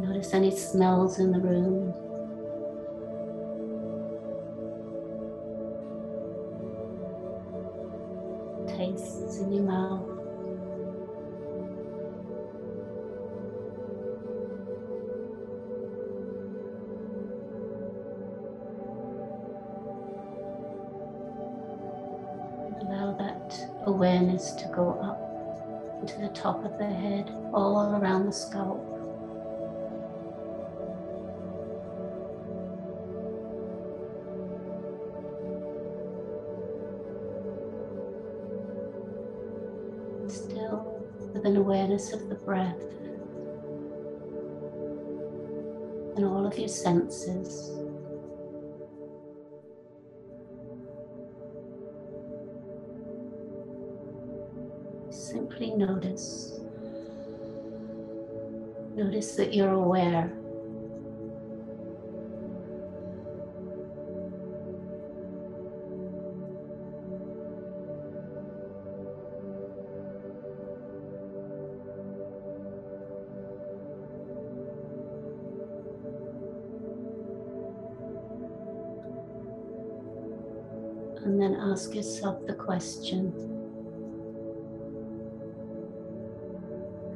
Notice 0.00 0.34
any 0.34 0.50
smells 0.50 1.18
in 1.18 1.32
the 1.32 1.38
room. 1.38 1.94
Tastes 8.66 9.38
in 9.38 9.52
your 9.52 9.62
mouth. 9.62 10.11
Awareness 24.22 24.52
to 24.52 24.68
go 24.68 24.90
up 25.02 26.06
to 26.06 26.20
the 26.20 26.28
top 26.28 26.64
of 26.64 26.78
the 26.78 26.86
head, 26.86 27.28
all 27.52 27.96
around 27.96 28.26
the 28.26 28.32
scalp. 28.32 28.88
Still 40.28 41.04
with 41.32 41.44
an 41.44 41.56
awareness 41.56 42.12
of 42.12 42.28
the 42.28 42.36
breath 42.36 42.80
and 46.16 46.24
all 46.24 46.46
of 46.46 46.56
your 46.58 46.68
senses. 46.68 47.81
Notice 59.22 59.36
that 59.36 59.54
you're 59.54 59.70
aware. 59.70 60.32
And 81.22 81.40
then 81.40 81.54
ask 81.54 81.94
yourself 81.94 82.44
the 82.48 82.54
question 82.54 83.51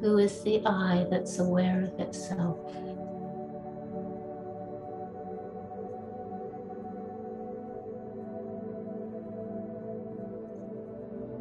Who 0.07 0.19
is 0.19 0.41
the 0.45 0.65
I 0.65 1.05
that's 1.11 1.41
aware 1.41 1.83
of 1.83 1.99
itself? 1.99 2.61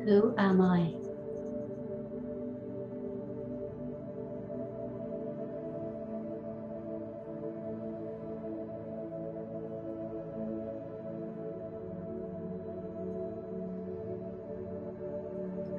Who 0.04 0.34
am 0.40 0.62
I? 0.62 0.92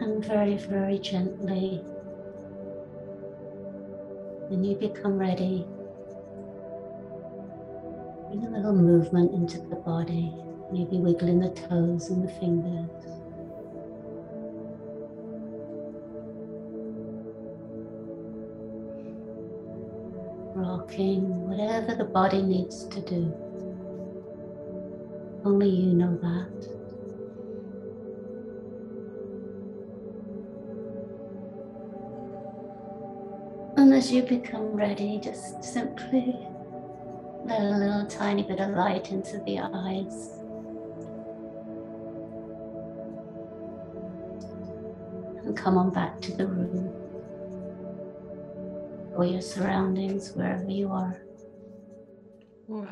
And 0.00 0.24
very, 0.24 0.56
very 0.56 1.00
gently 1.00 1.82
when 4.48 4.62
you 4.62 4.76
become 4.76 5.18
ready, 5.18 5.66
bring 8.28 8.44
a 8.46 8.50
little 8.56 8.74
movement 8.74 9.32
into 9.32 9.58
the 9.58 9.76
body, 9.76 10.32
maybe 10.72 10.98
wiggling 10.98 11.40
the 11.40 11.50
toes 11.50 12.10
and 12.10 12.22
the 12.22 12.32
fingers. 12.34 12.90
Rocking, 20.54 21.48
whatever 21.48 21.96
the 21.96 22.04
body 22.04 22.40
needs 22.42 22.84
to 22.84 23.00
do. 23.00 23.34
Only 25.44 25.68
you 25.68 25.92
know 25.92 26.16
that. 26.22 26.75
As 33.96 34.12
you 34.12 34.22
become 34.22 34.74
ready, 34.74 35.18
just 35.18 35.64
simply 35.64 36.36
let 37.46 37.62
a 37.62 37.78
little 37.78 38.06
tiny 38.06 38.42
bit 38.42 38.60
of 38.60 38.70
light 38.74 39.10
into 39.10 39.38
the 39.38 39.58
eyes. 39.58 40.32
And 45.44 45.56
come 45.56 45.78
on 45.78 45.90
back 45.90 46.20
to 46.22 46.36
the 46.36 46.46
room 46.46 46.92
or 49.14 49.24
your 49.24 49.40
surroundings, 49.40 50.32
wherever 50.32 50.68
you 50.68 50.90
are. 50.90 51.16
Wow. 52.66 52.86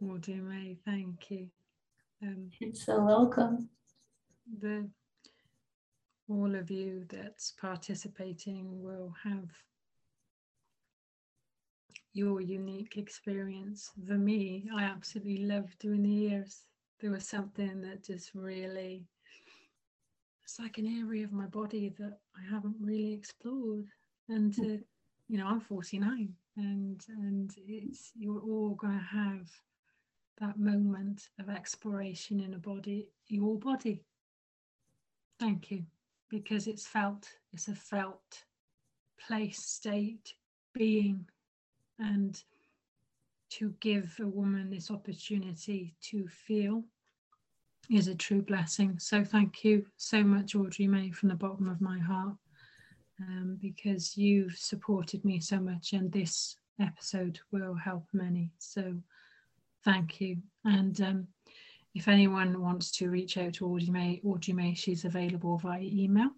Well, 0.00 0.18
dear 0.18 0.42
May, 0.42 0.76
thank 0.84 1.30
you. 1.30 1.50
Um, 2.20 2.50
You're 2.58 2.74
so 2.74 3.04
welcome. 3.04 3.68
the 4.60 4.90
all 6.28 6.54
of 6.54 6.70
you 6.70 7.04
that's 7.08 7.52
participating 7.52 8.82
will 8.82 9.14
have 9.22 9.50
your 12.12 12.40
unique 12.40 12.96
experience. 12.96 13.90
For 14.06 14.18
me, 14.18 14.68
I 14.74 14.82
absolutely 14.82 15.44
love 15.44 15.76
doing 15.78 16.02
the 16.02 16.32
ears. 16.32 16.64
There 17.00 17.10
was 17.10 17.28
something 17.28 17.80
that 17.82 18.04
just 18.04 18.34
really, 18.34 19.06
it's 20.42 20.58
like 20.58 20.78
an 20.78 20.86
area 21.00 21.24
of 21.24 21.32
my 21.32 21.46
body 21.46 21.94
that 21.98 22.18
I 22.36 22.50
haven't 22.50 22.76
really 22.80 23.12
explored. 23.12 23.86
And 24.28 24.52
to, 24.54 24.80
you 25.28 25.38
know, 25.38 25.46
I'm 25.46 25.60
49 25.60 26.34
and 26.56 27.04
and 27.08 27.54
it's 27.66 28.10
you're 28.18 28.40
all 28.40 28.74
gonna 28.74 28.98
have 28.98 29.48
that 30.40 30.58
moment 30.58 31.28
of 31.38 31.48
exploration 31.48 32.40
in 32.40 32.54
a 32.54 32.58
body, 32.58 33.08
your 33.28 33.58
body. 33.58 34.02
Thank 35.38 35.70
you. 35.70 35.84
Because 36.30 36.66
it's 36.66 36.86
felt, 36.86 37.28
it's 37.52 37.68
a 37.68 37.74
felt 37.74 38.44
place, 39.26 39.58
state, 39.58 40.34
being 40.74 41.26
and 41.98 42.42
to 43.50 43.74
give 43.80 44.14
a 44.20 44.26
woman 44.26 44.70
this 44.70 44.90
opportunity 44.90 45.94
to 46.02 46.28
feel 46.28 46.84
is 47.90 48.08
a 48.08 48.14
true 48.14 48.42
blessing. 48.42 48.98
So 48.98 49.24
thank 49.24 49.64
you 49.64 49.86
so 49.96 50.22
much, 50.22 50.54
Audrey 50.54 50.86
May, 50.86 51.10
from 51.10 51.30
the 51.30 51.34
bottom 51.34 51.68
of 51.68 51.80
my 51.80 51.98
heart, 51.98 52.36
um, 53.20 53.58
because 53.60 54.16
you've 54.16 54.56
supported 54.56 55.24
me 55.24 55.40
so 55.40 55.58
much, 55.58 55.94
and 55.94 56.12
this 56.12 56.56
episode 56.80 57.40
will 57.50 57.74
help 57.74 58.04
many. 58.12 58.52
So 58.58 58.94
thank 59.84 60.20
you. 60.20 60.36
And 60.64 61.00
um, 61.00 61.26
if 61.98 62.06
anyone 62.06 62.62
wants 62.62 62.92
to 62.92 63.10
reach 63.10 63.36
out 63.36 63.54
to 63.54 63.66
Audrey 63.66 63.90
May, 63.90 64.20
Audrey 64.24 64.54
May, 64.54 64.72
she's 64.72 65.04
available 65.04 65.58
via 65.58 65.82
email 65.82 66.30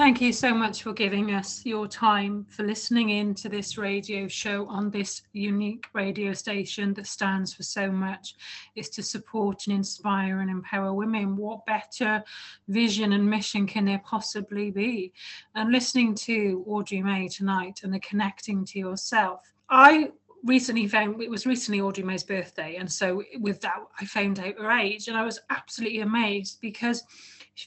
Thank 0.00 0.22
you 0.22 0.32
so 0.32 0.54
much 0.54 0.82
for 0.82 0.94
giving 0.94 1.34
us 1.34 1.60
your 1.66 1.86
time, 1.86 2.46
for 2.48 2.62
listening 2.62 3.10
in 3.10 3.34
to 3.34 3.50
this 3.50 3.76
radio 3.76 4.26
show 4.28 4.66
on 4.66 4.90
this 4.90 5.20
unique 5.34 5.88
radio 5.92 6.32
station 6.32 6.94
that 6.94 7.06
stands 7.06 7.52
for 7.52 7.64
so 7.64 7.92
much. 7.92 8.34
It's 8.74 8.88
to 8.96 9.02
support 9.02 9.66
and 9.66 9.76
inspire 9.76 10.40
and 10.40 10.48
empower 10.48 10.94
women. 10.94 11.36
What 11.36 11.66
better 11.66 12.24
vision 12.66 13.12
and 13.12 13.28
mission 13.28 13.66
can 13.66 13.84
there 13.84 14.00
possibly 14.02 14.70
be? 14.70 15.12
And 15.54 15.70
listening 15.70 16.14
to 16.14 16.64
Audrey 16.66 17.02
May 17.02 17.28
tonight 17.28 17.80
and 17.82 17.92
the 17.92 18.00
connecting 18.00 18.64
to 18.64 18.78
yourself. 18.78 19.52
I 19.68 20.12
recently 20.44 20.88
found 20.88 21.20
it 21.20 21.28
was 21.28 21.44
recently 21.44 21.82
Audrey 21.82 22.04
May's 22.04 22.24
birthday, 22.24 22.76
and 22.76 22.90
so 22.90 23.22
with 23.38 23.60
that, 23.60 23.76
I 24.00 24.06
found 24.06 24.38
out 24.38 24.58
her 24.58 24.70
age, 24.70 25.08
and 25.08 25.16
I 25.18 25.26
was 25.26 25.40
absolutely 25.50 26.00
amazed 26.00 26.58
because 26.62 27.04